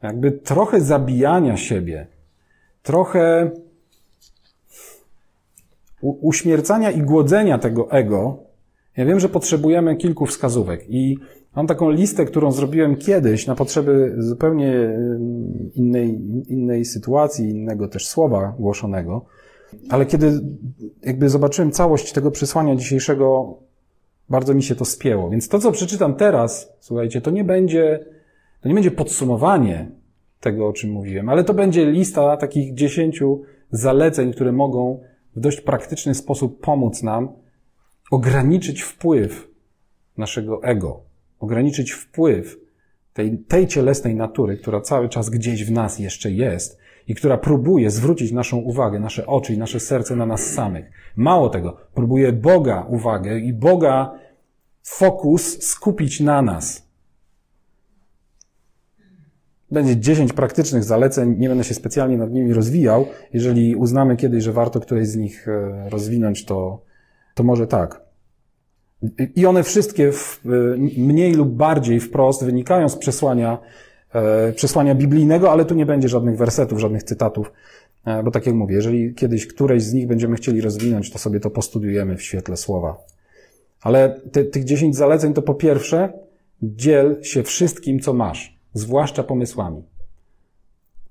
[0.01, 2.07] jakby trochę zabijania siebie,
[2.83, 3.51] trochę
[6.01, 8.43] uśmiercania i głodzenia tego ego,
[8.97, 11.17] ja wiem, że potrzebujemy kilku wskazówek i
[11.55, 14.73] Mam taką listę, którą zrobiłem kiedyś na potrzeby zupełnie
[15.75, 19.25] innej, innej sytuacji, innego też słowa głoszonego.
[19.89, 20.41] Ale kiedy
[21.03, 23.57] jakby zobaczyłem całość tego przesłania dzisiejszego,
[24.29, 25.29] bardzo mi się to spięło.
[25.29, 28.05] Więc to, co przeczytam teraz, słuchajcie, to nie będzie,
[28.61, 29.91] to nie będzie podsumowanie
[30.39, 34.99] tego, o czym mówiłem, ale to będzie lista takich dziesięciu zaleceń, które mogą
[35.35, 37.29] w dość praktyczny sposób pomóc nam
[38.11, 39.47] ograniczyć wpływ
[40.17, 42.59] naszego ego ograniczyć wpływ
[43.13, 47.91] tej, tej cielesnej natury, która cały czas gdzieś w nas jeszcze jest i która próbuje
[47.91, 50.91] zwrócić naszą uwagę, nasze oczy i nasze serce na nas samych.
[51.15, 54.11] Mało tego, próbuje Boga uwagę i Boga
[54.83, 56.89] fokus skupić na nas.
[59.71, 63.05] Będzie 10 praktycznych zaleceń, nie będę się specjalnie nad nimi rozwijał.
[63.33, 66.81] Jeżeli uznamy kiedyś, że warto któreś z nich e, rozwinąć, to,
[67.35, 68.01] to może tak.
[69.35, 70.41] I one wszystkie w,
[70.97, 73.88] mniej lub bardziej wprost wynikają z przesłania, e,
[74.55, 77.51] przesłania biblijnego, ale tu nie będzie żadnych wersetów, żadnych cytatów,
[78.05, 81.39] e, bo tak jak mówię, jeżeli kiedyś któreś z nich będziemy chcieli rozwinąć, to sobie
[81.39, 82.97] to postudiujemy w świetle słowa.
[83.81, 86.13] Ale tych dziesięć zaleceń to po pierwsze,
[86.63, 89.83] dziel się wszystkim, co masz, zwłaszcza pomysłami.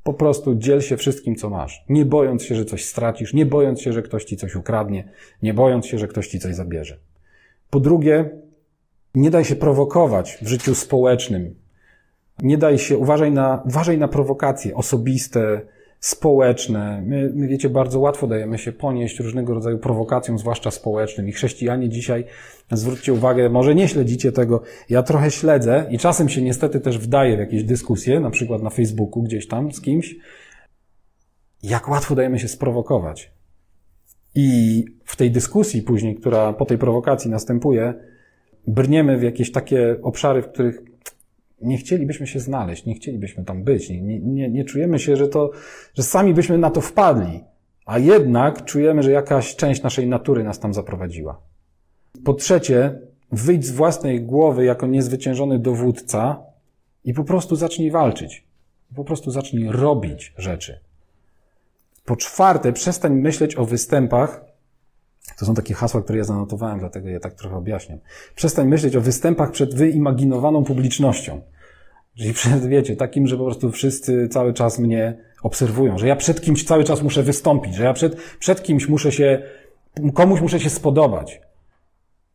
[0.03, 1.85] Po prostu dziel się wszystkim, co masz.
[1.89, 5.09] Nie bojąc się, że coś stracisz, nie bojąc się, że ktoś ci coś ukradnie,
[5.43, 6.99] nie bojąc się, że ktoś ci coś zabierze.
[7.71, 8.31] Po drugie,
[9.15, 11.55] nie daj się prowokować w życiu społecznym.
[12.43, 15.61] Nie daj się, uważaj na, uważaj na prowokacje osobiste,
[16.01, 17.03] społeczne.
[17.07, 21.29] My, my, wiecie, bardzo łatwo dajemy się ponieść różnego rodzaju prowokacjom, zwłaszcza społecznym.
[21.29, 22.25] I chrześcijanie dzisiaj,
[22.73, 27.37] zwróćcie uwagę, może nie śledzicie tego, ja trochę śledzę i czasem się niestety też wdaję
[27.37, 30.17] w jakieś dyskusje, na przykład na Facebooku gdzieś tam z kimś,
[31.63, 33.33] jak łatwo dajemy się sprowokować.
[34.35, 37.95] I w tej dyskusji później, która po tej prowokacji następuje,
[38.67, 40.88] brniemy w jakieś takie obszary, w których
[41.61, 45.51] nie chcielibyśmy się znaleźć, nie chcielibyśmy tam być, nie, nie, nie czujemy się, że to,
[45.95, 47.45] że sami byśmy na to wpadli,
[47.87, 51.41] a jednak czujemy, że jakaś część naszej natury nas tam zaprowadziła.
[52.25, 53.01] Po trzecie,
[53.33, 56.43] wyjdź z własnej głowy jako niezwyciężony dowódca
[57.05, 58.47] i po prostu zacznij walczyć.
[58.97, 60.81] Po prostu zacznij robić rzeczy.
[62.05, 64.45] Po czwarte, przestań myśleć o występach.
[65.39, 67.99] To są takie hasła, które ja zanotowałem, dlatego je tak trochę objaśniam.
[68.35, 71.41] Przestań myśleć o występach przed wyimaginowaną publicznością.
[72.19, 76.41] Czyli przed, wiecie, takim, że po prostu wszyscy cały czas mnie obserwują, że ja przed
[76.41, 79.43] kimś cały czas muszę wystąpić, że ja przed, przed kimś muszę się,
[80.15, 81.41] komuś muszę się spodobać.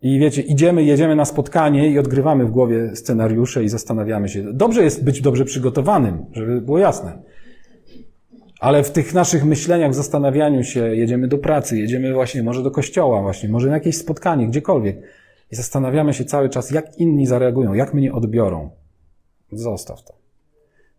[0.02, 4.54] I wiecie, idziemy, jedziemy na spotkanie i odgrywamy w głowie scenariusze i zastanawiamy się.
[4.54, 7.22] Dobrze jest być dobrze przygotowanym, żeby było jasne.
[8.64, 12.72] Ale w tych naszych myśleniach, w zastanawianiu się, jedziemy do pracy, jedziemy właśnie może do
[12.72, 14.98] kościoła właśnie, może na jakieś spotkanie, gdziekolwiek.
[15.52, 18.70] I zastanawiamy się cały czas, jak inni zareagują, jak mnie odbiorą.
[19.52, 20.14] Zostaw to.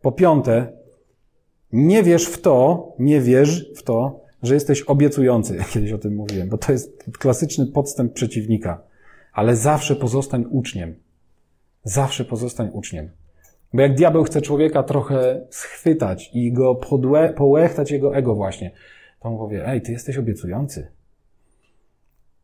[0.00, 0.72] Po piąte,
[1.72, 5.58] nie wierz w to, nie wierz w to, że jesteś obiecujący.
[5.72, 8.82] Kiedyś o tym mówiłem, bo to jest klasyczny podstęp przeciwnika.
[9.32, 10.94] Ale zawsze pozostań uczniem.
[11.84, 13.10] Zawsze pozostań uczniem.
[13.74, 18.70] Bo jak diabeł chce człowieka trochę schwytać i go podłe, połechtać jego ego właśnie,
[19.20, 20.88] to mu powie, ej, ty jesteś obiecujący.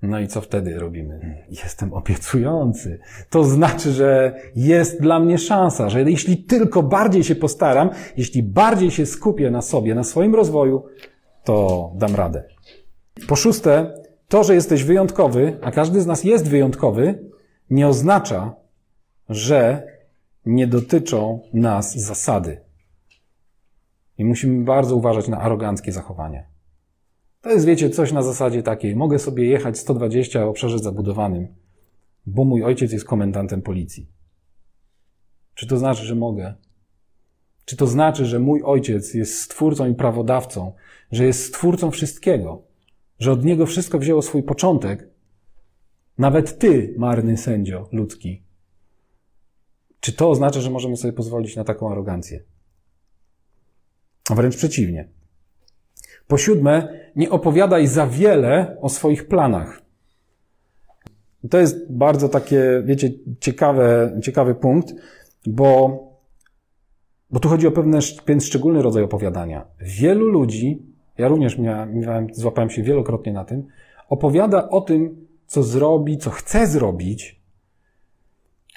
[0.02, 1.44] No i co wtedy robimy?
[1.50, 2.98] Jestem obiecujący.
[3.30, 8.90] To znaczy, że jest dla mnie szansa, że jeśli tylko bardziej się postaram, jeśli bardziej
[8.90, 10.84] się skupię na sobie, na swoim rozwoju,
[11.44, 12.44] to dam radę.
[13.28, 13.94] Po szóste,
[14.28, 17.18] to, że jesteś wyjątkowy, a każdy z nas jest wyjątkowy,
[17.70, 18.54] nie oznacza,
[19.28, 19.90] że
[20.46, 22.60] nie dotyczą nas zasady.
[24.18, 26.46] I musimy bardzo uważać na aroganckie zachowanie.
[27.40, 28.96] To jest, wiecie, coś na zasadzie takiej.
[28.96, 31.48] Mogę sobie jechać 120 w obszarze zabudowanym,
[32.26, 34.06] bo mój ojciec jest komendantem policji.
[35.54, 36.54] Czy to znaczy, że mogę?
[37.64, 40.72] Czy to znaczy, że mój ojciec jest stwórcą i prawodawcą,
[41.12, 42.62] że jest stwórcą wszystkiego,
[43.18, 45.08] że od niego wszystko wzięło swój początek?
[46.18, 48.42] Nawet ty, marny sędzio ludzki,
[50.00, 52.40] czy to oznacza, że możemy sobie pozwolić na taką arogancję?
[54.30, 55.08] Wręcz przeciwnie.
[56.26, 59.82] Po siódme, nie opowiadaj za wiele o swoich planach.
[61.50, 63.10] To jest bardzo takie, wiecie,
[63.40, 64.94] ciekawe, ciekawy punkt,
[65.46, 65.98] bo,
[67.30, 69.66] bo tu chodzi o pewne, pewien szczególny rodzaj opowiadania.
[69.80, 70.82] Wielu ludzi,
[71.18, 73.66] ja również miałem, złapałem się wielokrotnie na tym,
[74.08, 77.39] opowiada o tym, co zrobi, co chce zrobić,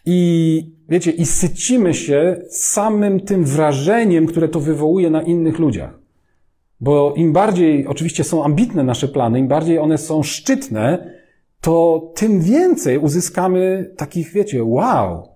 [0.05, 5.99] i wiecie, i sycimy się samym tym wrażeniem, które to wywołuje na innych ludziach.
[6.79, 11.13] Bo im bardziej oczywiście są ambitne nasze plany, im bardziej one są szczytne,
[11.61, 15.29] to tym więcej uzyskamy takich, wiecie, wow,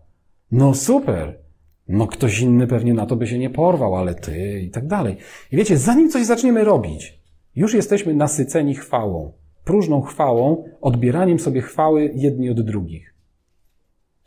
[0.51, 1.39] no super,
[1.87, 5.17] no ktoś inny pewnie na to by się nie porwał, ale ty i tak dalej.
[5.51, 7.19] I wiecie, zanim coś zaczniemy robić,
[7.55, 13.16] już jesteśmy nasyceni chwałą, próżną chwałą, odbieraniem sobie chwały jedni od drugich.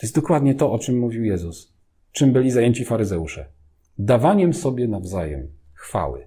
[0.01, 1.73] To jest dokładnie to, o czym mówił Jezus.
[2.13, 3.47] Czym byli zajęci faryzeusze?
[3.99, 6.27] Dawaniem sobie nawzajem chwały.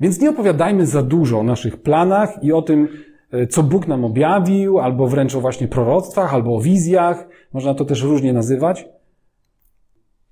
[0.00, 2.88] Więc nie opowiadajmy za dużo o naszych planach i o tym,
[3.30, 7.28] e, co Bóg nam objawił, albo wręcz o właśnie proroctwach, albo o wizjach.
[7.52, 8.88] Można to też różnie nazywać.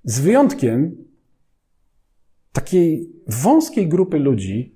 [0.03, 0.95] Z wyjątkiem
[2.51, 4.75] takiej wąskiej grupy ludzi,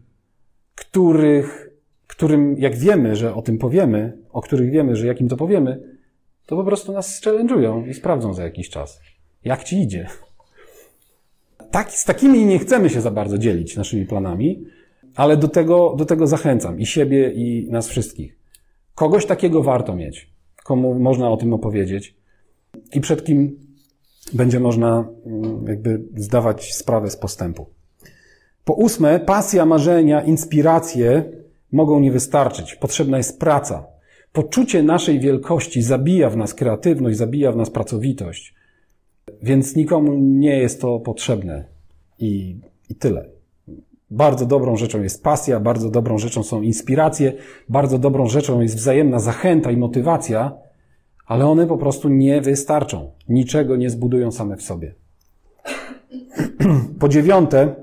[0.76, 1.70] których,
[2.08, 5.99] którym, jak wiemy, że o tym powiemy, o których wiemy, że jakim to powiemy,
[6.50, 9.00] to po prostu nas challenge'ują i sprawdzą za jakiś czas.
[9.46, 10.08] Jak ci idzie?
[11.72, 14.66] Tak, z takimi nie chcemy się za bardzo dzielić naszymi planami,
[15.16, 18.38] ale do tego, do tego zachęcam i siebie, i nas wszystkich.
[18.96, 20.30] Kogoś takiego warto mieć,
[20.64, 22.16] komu można o tym opowiedzieć
[22.94, 23.60] i przed kim
[24.34, 27.66] będzie można mm, jakby zdawać sprawę z postępu.
[28.66, 31.24] Po ósme, pasja, marzenia, inspiracje
[31.72, 32.76] mogą nie wystarczyć.
[32.76, 33.99] Potrzebna jest praca.
[34.34, 38.54] Poczucie naszej wielkości zabija w nas kreatywność, zabija w nas pracowitość.
[39.44, 41.66] Więc nikomu nie jest to potrzebne.
[42.20, 42.60] I,
[42.90, 43.26] i tyle.
[44.12, 47.34] Bardzo dobrą rzeczą jest pasja, bardzo dobrą rzeczą są inspiracje,
[47.70, 50.58] bardzo dobrą rzeczą jest wzajemna zachęta i motywacja,
[51.26, 53.12] ale one po prostu nie wystarczą.
[53.30, 54.96] Niczego nie zbudują same w sobie.
[57.00, 57.76] Po dziewiąte,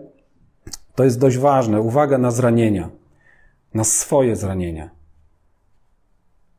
[0.95, 1.81] To jest dość ważne.
[1.81, 2.91] Uwaga na zranienia.
[3.75, 4.91] Na swoje zranienia.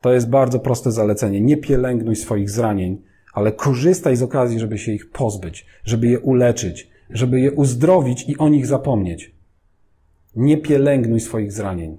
[0.02, 1.42] To jest bardzo proste zalecenie.
[1.42, 3.02] Nie pielęgnuj swoich zranień,
[3.34, 8.38] ale korzystaj z okazji, żeby się ich pozbyć, żeby je uleczyć, żeby je uzdrowić i
[8.38, 9.32] o nich zapomnieć.
[10.36, 11.98] Nie pielęgnuj swoich zranień.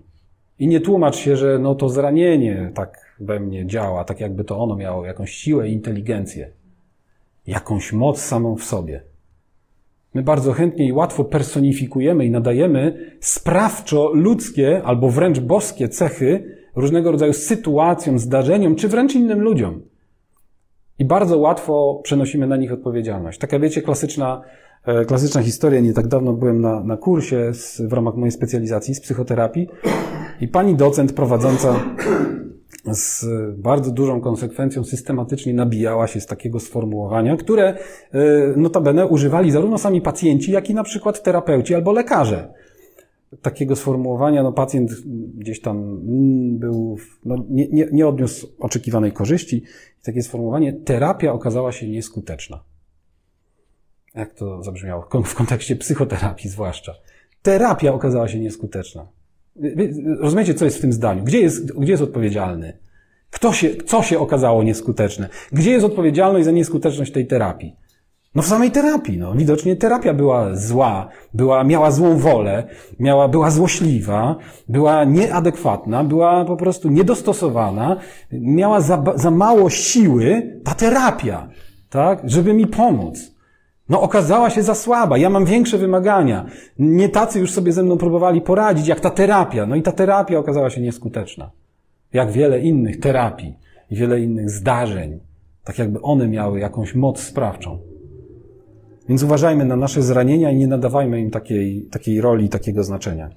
[0.59, 4.59] I nie tłumacz się, że no to zranienie tak we mnie działa, tak jakby to
[4.59, 6.51] ono miało jakąś siłę i inteligencję,
[7.47, 9.03] jakąś moc samą w sobie.
[10.15, 17.12] My bardzo chętnie i łatwo personifikujemy i nadajemy sprawczo ludzkie albo wręcz boskie cechy różnego
[17.12, 19.83] rodzaju sytuacjom, zdarzeniom, czy wręcz innym ludziom.
[20.99, 23.39] I bardzo łatwo przenosimy na nich odpowiedzialność.
[23.39, 24.43] Taka, wiecie, klasyczna,
[24.85, 25.81] e, klasyczna historia.
[25.81, 29.68] Nie tak dawno byłem na, na kursie z, w ramach mojej specjalizacji z psychoterapii
[30.41, 31.74] i pani docent prowadząca
[32.85, 33.26] z
[33.57, 37.76] bardzo dużą konsekwencją systematycznie nabijała się z takiego sformułowania, które e,
[38.57, 42.49] notabene używali zarówno sami pacjenci, jak i na przykład terapeuci albo lekarze.
[43.43, 44.91] Takiego sformułowania, no pacjent
[45.35, 45.99] gdzieś tam
[46.59, 49.62] był, no, nie, nie, nie odniósł oczekiwanej korzyści.
[50.03, 52.64] Takie sformułowanie, terapia okazała się nieskuteczna.
[54.14, 55.09] Jak to zabrzmiało?
[55.24, 56.95] W kontekście psychoterapii zwłaszcza.
[57.43, 59.09] Terapia okazała się nieskuteczna.
[60.18, 61.24] Rozumiecie, co jest w tym zdaniu?
[61.24, 62.79] Gdzie jest, gdzie jest odpowiedzialny?
[63.31, 65.29] Kto się, co się okazało nieskuteczne?
[65.53, 67.76] Gdzie jest odpowiedzialność za nieskuteczność tej terapii?
[68.39, 69.34] No w samej terapii, no.
[69.34, 72.64] Widocznie terapia była zła, była, miała złą wolę,
[72.99, 74.36] miała, była złośliwa,
[74.68, 77.97] była nieadekwatna, była po prostu niedostosowana,
[78.32, 81.49] miała za, za mało siły ta terapia,
[81.91, 83.34] tak, żeby mi pomóc.
[83.89, 86.47] No okazała się za słaba, ja mam większe wymagania.
[86.78, 89.66] Nie tacy już sobie ze mną próbowali poradzić, jak ta terapia.
[89.66, 91.51] No i ta terapia okazała się nieskuteczna.
[92.12, 93.55] Jak wiele innych terapii
[93.91, 95.20] i wiele innych zdarzeń.
[95.64, 97.88] Tak jakby one miały jakąś moc sprawczą.
[99.09, 103.31] Więc uważajmy na nasze zranienia i nie nadawajmy im takiej, takiej roli, takiego znaczenia.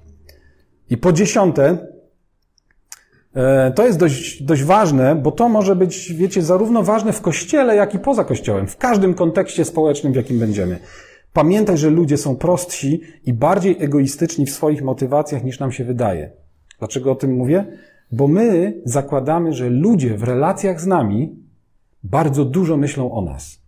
[0.90, 1.78] I po dziesiąte,
[3.34, 7.76] E, to jest dość, dość ważne, bo to może być, wiecie, zarówno ważne w kościele,
[7.76, 10.80] jak i poza kościołem, w każdym kontekście społecznym, w jakim będziemy.
[11.34, 16.32] Pamiętaj, że ludzie są prostsi i bardziej egoistyczni w swoich motywacjach niż nam się wydaje.
[16.80, 17.66] Dlaczego o tym mówię?
[18.12, 21.36] Bo my zakładamy, że ludzie w relacjach z nami
[22.04, 23.61] bardzo dużo myślą o nas.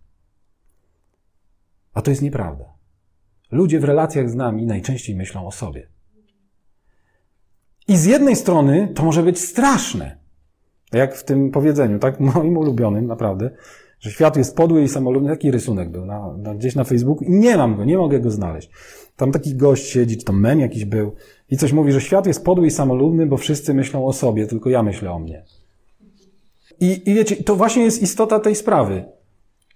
[1.94, 2.64] A to jest nieprawda.
[3.50, 5.88] Ludzie w relacjach z nami najczęściej myślą o sobie.
[7.88, 10.18] I z jednej strony to może być straszne.
[10.92, 12.20] Jak w tym powiedzeniu, tak?
[12.34, 13.50] Moim ulubionym, naprawdę,
[14.00, 15.30] że świat jest podły i samolubny.
[15.30, 18.30] Taki rysunek był na, na, gdzieś na Facebooku i nie mam go, nie mogę go
[18.30, 18.70] znaleźć.
[19.16, 21.14] Tam taki gość siedzi, czy to mem jakiś był
[21.50, 24.70] i coś mówi, że świat jest podły i samolubny, bo wszyscy myślą o sobie, tylko
[24.70, 25.44] ja myślę o mnie.
[26.80, 29.04] I, i wiecie, to właśnie jest istota tej sprawy.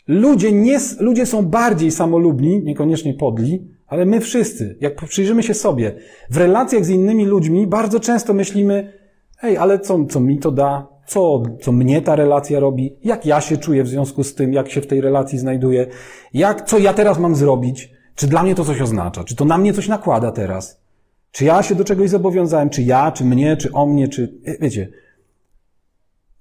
[0.08, 5.94] Ludzie, nie, ludzie są bardziej samolubni, niekoniecznie podli, ale my wszyscy, jak przyjrzymy się sobie,
[6.30, 8.92] w relacjach z innymi ludźmi bardzo często myślimy,
[9.36, 10.86] hej, ale co, co mi to da?
[11.06, 12.96] Co, co mnie ta relacja robi?
[13.04, 15.86] Jak ja się czuję w związku z tym, jak się w tej relacji znajduję?
[16.34, 17.90] Jak, co ja teraz mam zrobić?
[18.14, 19.24] Czy dla mnie to coś oznacza?
[19.24, 20.80] Czy to na mnie coś nakłada teraz?
[21.30, 22.70] Czy ja się do czegoś zobowiązałem?
[22.70, 24.88] Czy ja, czy mnie, czy o mnie, czy, wiecie.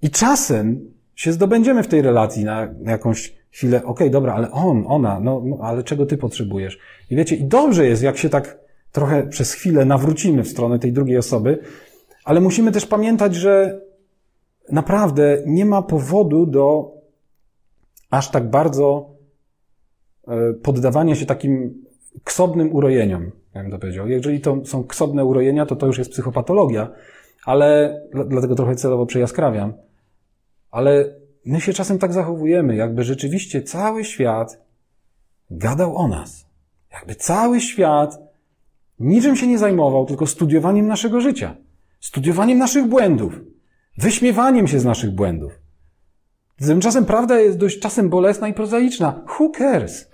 [0.02, 4.84] I czasem się zdobędziemy w tej relacji na jakąś chwilę, okej, okay, dobra, ale on,
[4.86, 6.78] ona, no, no, ale czego ty potrzebujesz?
[7.10, 8.58] I wiecie, i dobrze jest, jak się tak
[8.92, 11.58] trochę przez chwilę nawrócimy w stronę tej drugiej osoby,
[12.24, 13.80] ale musimy też pamiętać, że
[14.72, 16.92] naprawdę nie ma powodu do
[18.10, 19.10] aż tak bardzo
[20.28, 21.84] e, poddawania się takim
[22.24, 24.08] ksobnym urojeniom, jak bym to powiedział.
[24.08, 26.90] Jeżeli to są ksobne urojenia, to to już jest psychopatologia,
[27.44, 29.72] ale dlatego trochę celowo przejaskrawiam.
[30.70, 31.14] Ale
[31.48, 34.60] my się czasem tak zachowujemy, jakby rzeczywiście cały świat
[35.50, 36.46] gadał o nas.
[36.92, 38.18] Jakby cały świat
[39.00, 41.56] niczym się nie zajmował, tylko studiowaniem naszego życia,
[42.00, 43.40] studiowaniem naszych błędów,
[43.98, 45.52] wyśmiewaniem się z naszych błędów.
[46.66, 49.24] Tymczasem prawda jest dość czasem bolesna i prozaiczna.
[49.38, 50.10] Who cares?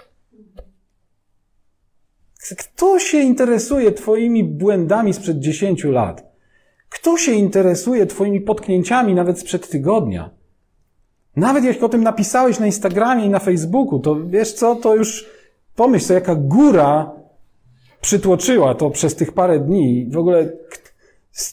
[2.59, 6.33] Kto się interesuje Twoimi błędami sprzed dziesięciu lat?
[6.89, 10.44] Kto się interesuje Twoimi potknięciami nawet sprzed tygodnia?
[11.37, 15.27] Nawet jak o tym napisałeś na Instagramie i na Facebooku, to wiesz co, to już
[15.77, 17.11] pomyśl sobie, jaka góra
[18.01, 20.09] przytłoczyła to przez tych parę dni.
[20.11, 20.53] W ogóle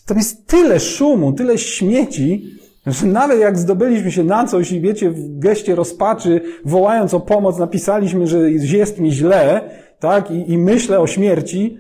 [0.06, 2.46] tam jest tyle szumu, tyle śmieci,
[2.86, 7.58] że nawet jak zdobyliśmy się na coś i wiecie, w geście rozpaczy, wołając o pomoc,
[7.58, 9.62] napisaliśmy, że jest mi źle,
[10.00, 11.78] tak, i, i myślę o śmierci,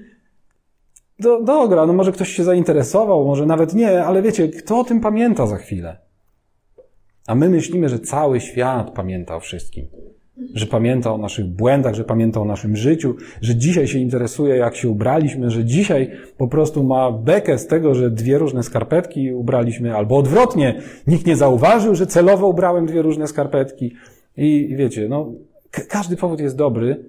[1.19, 4.99] do, dobra, no może ktoś się zainteresował, może nawet nie, ale wiecie, kto o tym
[4.99, 5.97] pamięta za chwilę?
[7.27, 9.87] A my myślimy, że cały świat pamięta o wszystkim.
[10.53, 14.75] że pamięta o naszych błędach, że pamięta o naszym życiu, że dzisiaj się interesuje, jak
[14.75, 19.95] się ubraliśmy, że dzisiaj po prostu ma bekę z tego, że dwie różne skarpetki ubraliśmy,
[19.95, 23.93] albo odwrotnie, nikt nie zauważył, że celowo ubrałem dwie różne skarpetki.
[24.37, 25.31] I wiecie, no,
[25.89, 27.05] każdy powód jest dobry,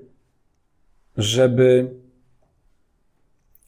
[1.16, 1.90] żeby,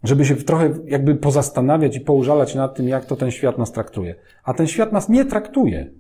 [0.05, 4.15] żeby się trochę jakby pozastanawiać i poużalać nad tym, jak to ten świat nas traktuje.
[4.45, 5.91] A ten świat nas nie traktuje.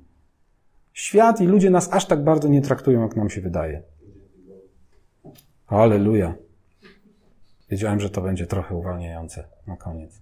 [0.94, 3.82] Świat i ludzie nas aż tak bardzo nie traktują, jak nam się wydaje.
[5.66, 6.34] Aleluja.
[7.70, 10.20] Wiedziałem, że to będzie trochę uwalniające na koniec.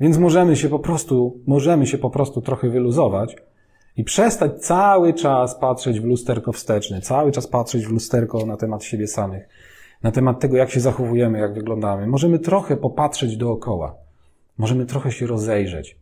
[0.00, 3.36] Więc możemy się po prostu, możemy się po prostu trochę wyluzować
[3.96, 8.84] i przestać cały czas patrzeć w lusterko wsteczne, cały czas patrzeć w lusterko na temat
[8.84, 9.48] siebie samych,
[10.02, 12.06] na temat tego, jak się zachowujemy, jak wyglądamy.
[12.06, 13.94] Możemy trochę popatrzeć dookoła.
[14.58, 16.01] Możemy trochę się rozejrzeć.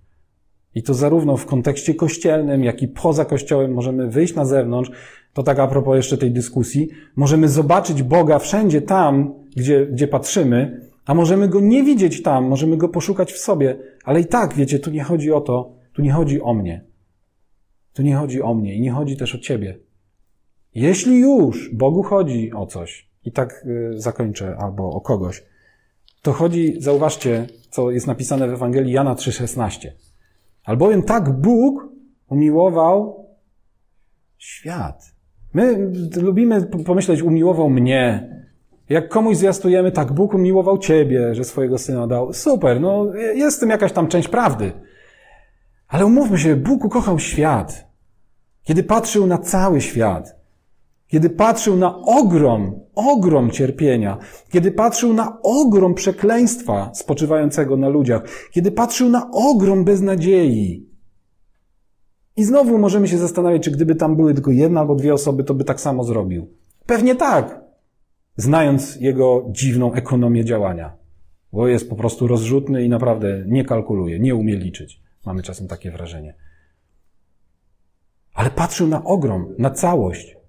[0.75, 4.91] I to zarówno w kontekście kościelnym, jak i poza kościołem możemy wyjść na zewnątrz.
[5.33, 6.89] To tak a propos jeszcze tej dyskusji.
[7.17, 12.77] Możemy zobaczyć Boga wszędzie tam, gdzie, gdzie patrzymy, a możemy Go nie widzieć tam, możemy
[12.77, 13.79] Go poszukać w sobie.
[14.05, 16.85] Ale i tak, wiecie, tu nie chodzi o to, tu nie chodzi o mnie.
[17.93, 19.79] Tu nie chodzi o mnie i nie chodzi też o Ciebie.
[20.75, 25.45] Jeśli już Bogu chodzi o coś, i tak y, zakończę, albo o kogoś,
[26.23, 29.89] to chodzi, zauważcie, co jest napisane w Ewangelii Jana 3,16.
[30.65, 31.89] Albowiem tak Bóg
[32.29, 33.27] umiłował
[34.39, 35.15] świat.
[35.55, 38.31] My lubimy pomyśleć, umiłował mnie.
[38.89, 42.33] Jak komuś zwiastujemy, tak Bóg umiłował ciebie, że swojego syna dał.
[42.33, 44.73] Super, no jest w tym jakaś tam część prawdy.
[45.89, 47.91] Ale umówmy się, Bóg ukochał świat.
[48.63, 50.40] Kiedy patrzył na cały świat,
[51.11, 54.19] kiedy patrzył na ogrom, ogrom cierpienia,
[54.51, 60.91] kiedy patrzył na ogrom przekleństwa spoczywającego na ludziach, kiedy patrzył na ogrom beznadziei.
[62.37, 65.55] I znowu możemy się zastanawiać, czy gdyby tam były tylko jedna albo dwie osoby, to
[65.55, 66.55] by tak samo zrobił.
[66.87, 67.61] Pewnie tak,
[68.37, 70.97] znając jego dziwną ekonomię działania.
[71.53, 75.03] Bo jest po prostu rozrzutny i naprawdę nie kalkuluje, nie umie liczyć.
[75.27, 76.35] Mamy czasem takie wrażenie.
[78.35, 80.40] Ale patrzył na ogrom, na całość.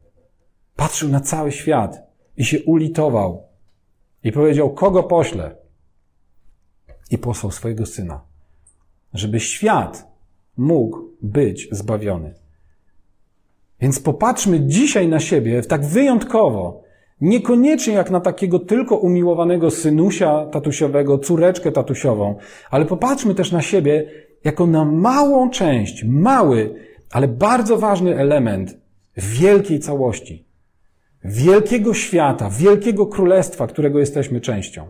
[0.75, 3.43] Patrzył na cały świat i się ulitował.
[4.23, 5.55] I powiedział, kogo poślę?
[7.11, 8.21] I posłał swojego syna,
[9.13, 10.07] żeby świat
[10.57, 12.33] mógł być zbawiony.
[13.79, 16.83] Więc popatrzmy dzisiaj na siebie tak wyjątkowo,
[17.21, 22.35] niekoniecznie jak na takiego tylko umiłowanego synusia tatusiowego, córeczkę tatusiową,
[22.69, 24.11] ale popatrzmy też na siebie
[24.43, 26.75] jako na małą część, mały,
[27.11, 28.77] ale bardzo ważny element
[29.17, 30.50] wielkiej całości
[31.25, 34.87] wielkiego świata, wielkiego królestwa, którego jesteśmy częścią.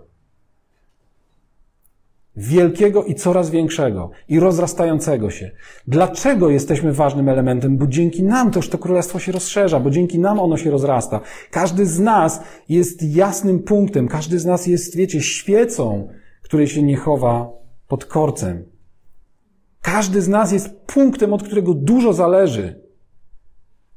[2.35, 5.51] Wielkiego i coraz większego i rozrastającego się.
[5.87, 7.77] Dlaczego jesteśmy ważnym elementem?
[7.77, 11.19] Bo dzięki nam toż to królestwo się rozszerza, bo dzięki nam ono się rozrasta.
[11.51, 16.07] Każdy z nas jest jasnym punktem, każdy z nas jest, wiecie, świecą,
[16.41, 17.49] której się nie chowa
[17.87, 18.65] pod korcem.
[19.81, 22.81] Każdy z nas jest punktem, od którego dużo zależy.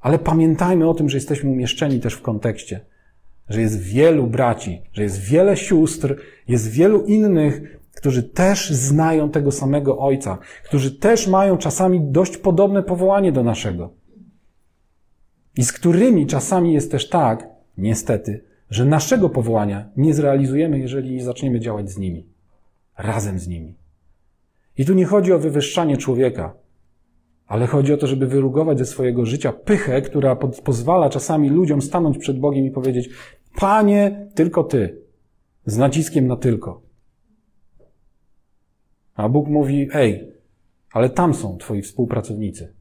[0.04, 2.80] Ale pamiętajmy o tym, że jesteśmy umieszczeni też w kontekście,
[3.48, 6.16] że jest wielu braci, że jest wiele sióstr,
[6.48, 12.82] jest wielu innych, którzy też znają tego samego Ojca, którzy też mają czasami dość podobne
[12.82, 13.90] powołanie do naszego.
[15.56, 17.48] I z którymi czasami jest też tak,
[17.78, 22.26] niestety, że naszego powołania nie zrealizujemy, jeżeli nie zaczniemy działać z nimi,
[22.98, 23.74] razem z nimi.
[24.78, 26.63] I tu nie chodzi o wywyższanie człowieka,
[27.46, 32.18] ale chodzi o to, żeby wyrugować ze swojego życia pychę, która pozwala czasami ludziom stanąć
[32.18, 33.08] przed Bogiem i powiedzieć:
[33.56, 35.04] Panie, tylko Ty.
[35.66, 36.82] Z naciskiem na tylko.
[39.14, 40.32] A Bóg mówi: Ej,
[40.92, 42.74] ale tam są Twoi współpracownicy.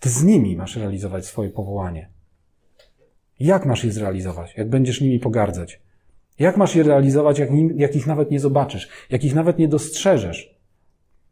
[0.00, 2.08] Ty z nimi masz realizować swoje powołanie.
[3.40, 4.56] Jak masz je zrealizować?
[4.56, 5.80] Jak będziesz nimi pogardzać?
[6.38, 9.68] Jak masz je realizować, jak, nim, jak ich nawet nie zobaczysz, jak ich nawet nie
[9.68, 10.55] dostrzeżesz?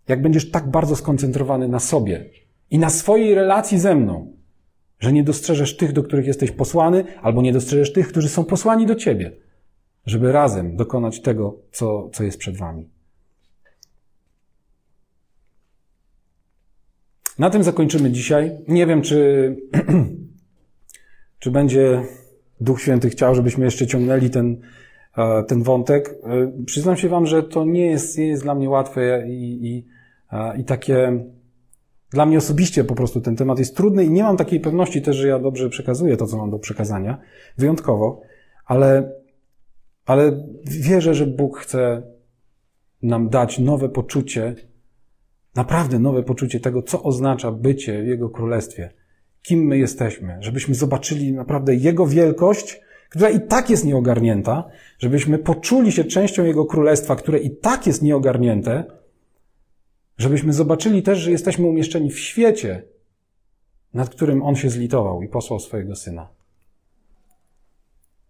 [0.08, 2.30] Jak będziesz tak bardzo skoncentrowany na sobie
[2.70, 4.36] i na swojej relacji ze mną,
[5.00, 8.86] że nie dostrzeżesz tych, do których jesteś posłany, albo nie dostrzeżesz tych, którzy są posłani
[8.86, 9.32] do ciebie,
[10.06, 12.88] żeby razem dokonać tego, co, co jest przed wami.
[17.38, 18.58] Na tym zakończymy dzisiaj.
[18.68, 19.56] Nie wiem, czy,
[21.40, 22.02] czy będzie
[22.60, 24.60] Duch Święty chciał, żebyśmy jeszcze ciągnęli ten,
[25.16, 26.08] e, ten wątek.
[26.08, 29.93] E, przyznam się Wam, że to nie jest, nie jest dla mnie łatwe i, i
[30.58, 31.24] i takie,
[32.10, 35.16] dla mnie osobiście po prostu ten temat jest trudny i nie mam takiej pewności też,
[35.16, 37.18] że ja dobrze przekazuję to, co mam do przekazania,
[37.58, 38.20] wyjątkowo,
[38.66, 39.12] ale,
[40.06, 42.02] ale wierzę, że Bóg chce
[43.02, 44.54] nam dać nowe poczucie,
[45.54, 48.92] naprawdę nowe poczucie tego, co oznacza bycie w Jego Królestwie.
[49.42, 54.64] kim my jesteśmy, żebyśmy zobaczyli naprawdę Jego wielkość, która i tak jest nieogarnięta,
[54.98, 58.84] żebyśmy poczuli się częścią Jego królestwa, które i tak jest nieogarnięte,
[60.18, 62.82] żebyśmy zobaczyli też, że jesteśmy umieszczeni w świecie,
[63.94, 66.28] nad którym On się zlitował i posłał swojego Syna.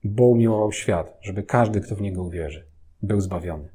[0.05, 2.67] Bo umiłował świat, żeby każdy, kto w Niego uwierzy,
[3.03, 3.69] był zbawiony.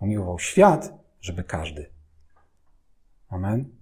[0.00, 1.86] Umiłował świat, żeby każdy.
[3.28, 3.75] Amen.